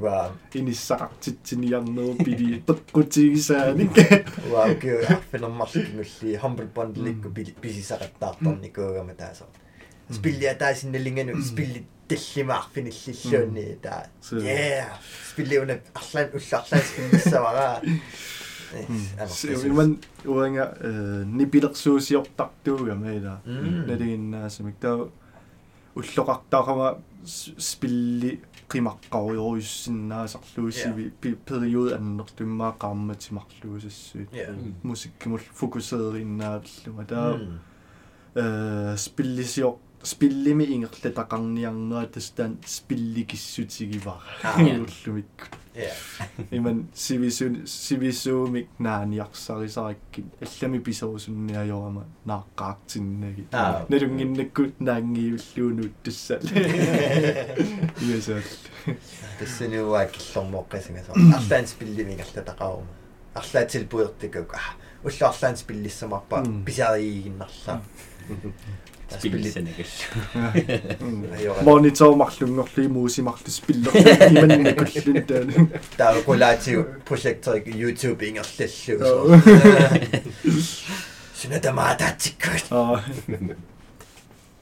[0.06, 0.32] Wow.
[0.54, 3.94] иниссақартитсиниарнеру пили пеққутигисааник
[4.52, 7.30] Wow, ке арфинермарлингулли humble bundle-икку
[7.62, 9.46] писисақаттаартарникуугама тааса.
[10.10, 14.08] Спилли атаасинналингану спилли таллимаарфиниллиллуунни таа.
[14.22, 14.86] So- Yeah.
[15.32, 17.82] Спилли уна арлаан улларлаан спиллиссавара.
[19.67, 20.77] иман уанга
[21.27, 25.09] нипилерсуусиортартуугама ила налигиннаасамик таа
[25.95, 28.41] уллоқартаарама спилли
[28.71, 34.29] qimaqqarujoruissinnaasarluusivi period аннертуммаақарматимарлуусассуит
[34.83, 37.39] мусиккимул фокусеериннаавиллума таа
[38.35, 44.22] э спиллисиор спиллими ингерлатақарниарнера тастаан спилликиссутигивара
[44.56, 45.52] уллумиккут
[46.52, 53.48] иман сивисун сивисуумик нааниарсарисараккит аллами писерусунниажорама нааққаартиннаги
[53.90, 56.40] налунгиннаккут наангиуллуунут тассал
[58.00, 58.46] иесал
[59.40, 62.94] тассануаа киллормооққасангасо арлаан спилливинг арлатақарuma
[63.36, 64.56] арлаатил пуертикук
[65.04, 67.82] улла арлаан спиллиссамарпа писариигиннарлаа
[69.10, 69.94] спиллисэнэгэл
[71.64, 75.54] монитор марлунгорли муусимарлу спиллер иманнакуллун таана
[75.98, 79.42] таа кулаатиу проектер YouTube ингерллу
[81.36, 83.04] синада маататиккут аа.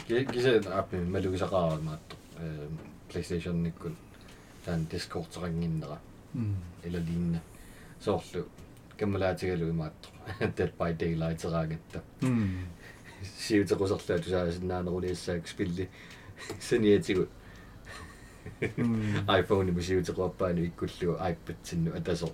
[0.08, 2.68] Кисе аппи малугисақараармаатто э
[3.10, 3.96] PlayStation никкун
[4.66, 6.00] таан Discord-терангиннера
[6.84, 7.42] или линна
[8.04, 8.48] соорлу
[8.98, 12.02] каммалаатигалу имаатто Dead by Daylight тераагатта
[13.24, 15.90] сиутеқусерлаа тусаасиннаанерулиассаак спилли
[16.60, 17.28] саниатигу
[19.28, 22.28] iPhone ми сиутеқуаппаани иккуллугу iPad-синну атасо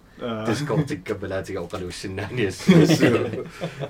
[0.48, 2.82] Discord-иккапалаатига оқалуссиннаани ассуу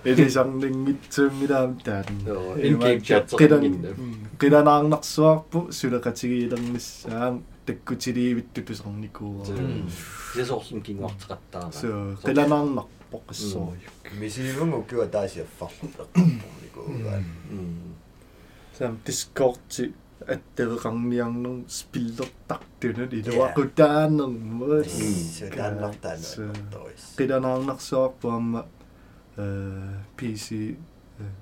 [0.03, 2.05] элисарнингитсуунгилаам таан
[2.67, 3.89] in-game chat-терангинна
[4.41, 7.35] qilanaarnarsuarpu suleqatigiilernissaam
[7.65, 9.55] таккутилиивитту тусарникуураа
[10.35, 11.89] сисоорлун кингуартеқаттаама so
[12.27, 13.89] qilanaarnarpoq qassooju
[14.19, 17.25] мисивун уккуа таасиаффарлу эққарпумникуугаан
[18.77, 19.93] сам дискорти
[20.27, 26.53] аттеқарниарнер спиллертартунат илуақутаанермут сулааннартаана
[27.17, 28.61] qilanaarnarsuarpuamma
[29.37, 29.47] э
[30.17, 30.75] PC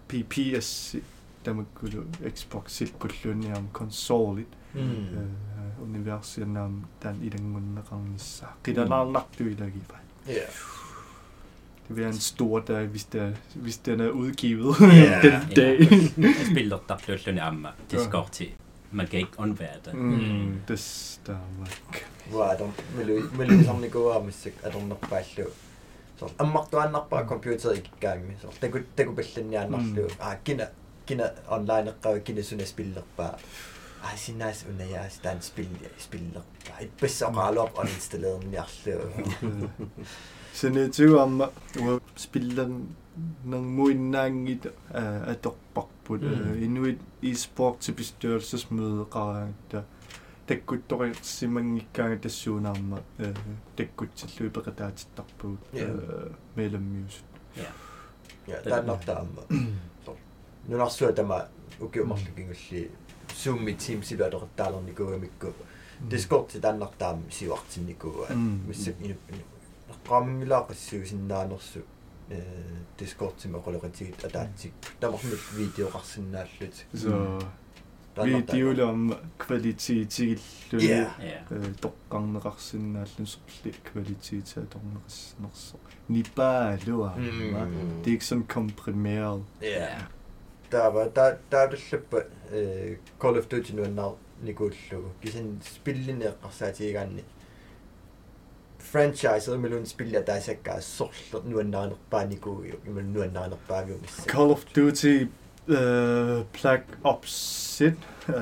[0.09, 1.01] PPS
[1.43, 4.51] тамаккулу Xbox-ил пуллуниам консолит
[5.87, 10.47] универсианаам таан илангуннеқарнissaa qilanaarnartu ilagipaa Ja.
[11.87, 15.23] Det vil være en stor dag, hvis, der, hvis den er udgivet yeah.
[15.23, 15.79] den dag.
[16.17, 17.71] Jeg spiller der pludselig nærmere.
[17.91, 18.49] Det skal til.
[18.91, 19.93] Man kan ikke undvære det.
[19.93, 20.53] Mm.
[20.67, 21.65] Det stemmer.
[22.29, 22.67] Hvor er der
[22.97, 25.43] miljø, som det går af musik, er der nok bare slå.
[26.19, 30.65] Så ammartuannarpaa computer ikkaammi so taku taku pallanniaannarlu a kina
[31.05, 33.37] kina online qava kina suna spillerpaa
[34.03, 38.97] a sinas una ja stan spill spillerpaa ippissoqaaluaq uninstallerniarlu
[40.57, 41.47] Sen tu amma
[42.17, 42.71] spillen
[43.45, 44.65] nang muinnaangit
[45.33, 46.21] atorparput
[46.65, 49.83] inuit e-sport til bestyrelsesmøde qaraangta
[50.49, 52.97] takkuttoriqsimangikkaanga tassuunaarma
[53.77, 55.59] takkutsilluipeqataatittarpuut
[56.55, 57.25] medlemmusut
[58.47, 58.61] Ja.
[58.69, 59.41] taannartaamma.
[60.05, 60.17] So
[60.67, 61.37] nunarsuа тама
[61.81, 62.89] укиумарлукингулли
[63.43, 65.53] Zoom Teams илуаториттаалерникуамикку
[66.11, 68.27] Discord тааннартаам сиуартинникуа
[68.67, 68.95] миссак
[70.07, 71.79] ину qaammilaaqissiusinnaanерсу
[72.29, 72.41] э
[72.99, 77.39] Discord тима qoloqatigit атаатсик тамармил видеоqarsinnaаллут så
[78.25, 81.11] видеолам квалитетигиллу Ja.
[81.19, 81.39] ja
[81.83, 85.77] тоққарнеқарсинааллусерли квалитетаторнеқарнерсо
[86.09, 88.01] нипаалуа Mm.
[88.03, 89.87] det er ikke sådan komprimeret Ja.
[90.71, 92.17] Tava ta taavillappa
[92.51, 94.11] э Call of Duty nuannar
[94.43, 97.23] nikuullugu kisin spillineeqqarsaatigaanni
[98.92, 105.28] franchise milun spilla taasakkaa sorlu nuannaanerpaanikuugiu imun nuannaanerpaagiu missa Call of Duty uh,
[106.62, 107.32] Black Ops
[107.78, 107.94] Sit
[108.28, 108.34] uh,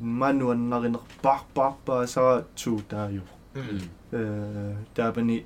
[0.00, 3.20] manuannarinерпарпарпаа сара туутаaju
[3.56, 3.80] Mm.
[4.12, 5.44] uh, таапани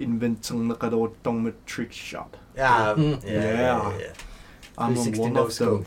[0.00, 3.18] инвентернеқалуруттормат trick shot Ja, Mm.
[3.26, 4.12] ja, ja, ja.
[4.78, 5.84] I'm 360 one no of them scope.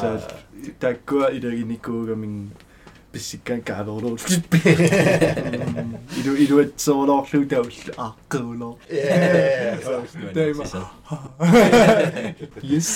[0.00, 0.20] så Ah.
[0.80, 2.50] таккуа илагиникууга мин
[3.15, 4.17] писсиккан каалорлу
[6.19, 10.01] илу илуатсоорлорлу таулла ааққуулоо Ja,
[10.35, 10.65] Teema.
[12.61, 12.91] yes.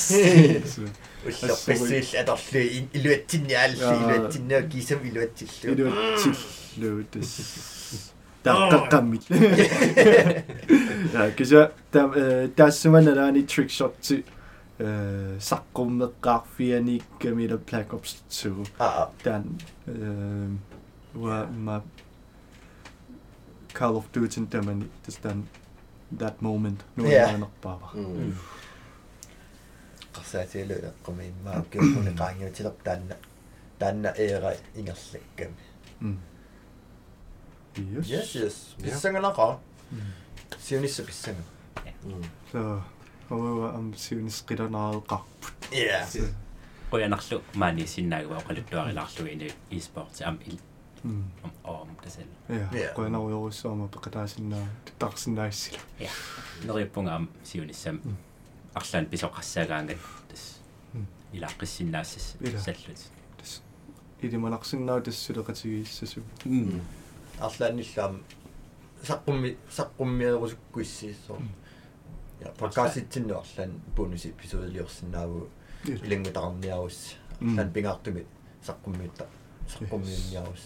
[1.26, 2.62] Уллерпассуил аторлу
[2.98, 3.96] илуатсинниаалли Jaa.
[4.04, 7.32] илуатсиннаа кисам илуатсиллу илуатсиллу тас
[8.44, 9.24] таққаққаммит
[11.14, 12.08] я киса там
[12.58, 13.42] тассуманалаани
[14.80, 20.50] trick shot ти э саққуммеққарфианиккамила Black Ops 2 аа dan øh,
[21.14, 21.82] var ma
[23.74, 25.48] Call of Duty tamani tas dan
[26.20, 27.30] that moment nu Ja.
[27.34, 27.90] er nok bare
[30.14, 33.16] qarsaatilu eqqamiimmaa kiukkuni qaangiutileq taanna
[33.80, 35.52] taanna eera ingerlakkam
[36.00, 36.18] mm.
[37.78, 38.10] yes.
[38.12, 38.76] Yes yes.
[38.80, 38.84] Ja.
[38.84, 39.60] pissangalaqa
[40.60, 41.44] сиунисса писсага
[42.52, 42.82] so
[43.30, 46.08] ова ам сиунис қиланааеқарпут я
[46.92, 50.58] qoyanarlu maani sinnaagua oqaluttuarilарlуи ини e-sports am il
[51.04, 51.24] м.
[51.64, 52.94] Om tasel я Ja.
[52.96, 56.10] qoyanaruyorussуама пеқатаасиннаа тутарсинаассила ja
[56.66, 58.00] neriuppunga am siunissam
[58.74, 59.98] арлаан писоқассаагаангат
[60.30, 60.44] тас
[60.94, 61.06] Mm.
[61.34, 62.60] илааққиссиннаассас Ila.
[62.60, 63.00] саллут
[64.22, 66.82] илималарсиннаа тассулеқатигииссасу м
[67.40, 68.16] арлааниллаам
[69.04, 71.38] саққумми саққуммиерусуккуиссииссоо
[72.42, 75.50] я подкаститсинну арлаан бонус эпизоодилиорсинааву
[75.86, 77.56] илангутарниарус Mm.
[77.56, 78.26] арлаан пингаартуми
[78.68, 79.26] саққуммиутта
[79.72, 80.64] саққуммиунниарус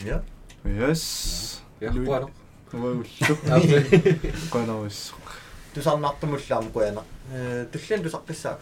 [0.00, 0.22] я
[0.64, 1.60] yes.
[1.80, 2.30] яхпуано
[2.72, 3.04] овагуллу
[4.52, 5.24] qoyanaruissоқ
[5.74, 8.60] тусарнартумуллаам куяна э туллиан тусарписсаак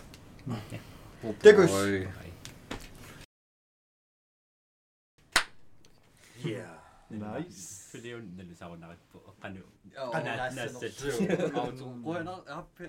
[1.43, 1.73] Tegus.
[6.45, 6.79] я
[7.11, 7.91] nice
[9.97, 10.83] Ja, och nässet.
[10.83, 11.55] nässet.
[11.55, 12.81] Och, och, och en app,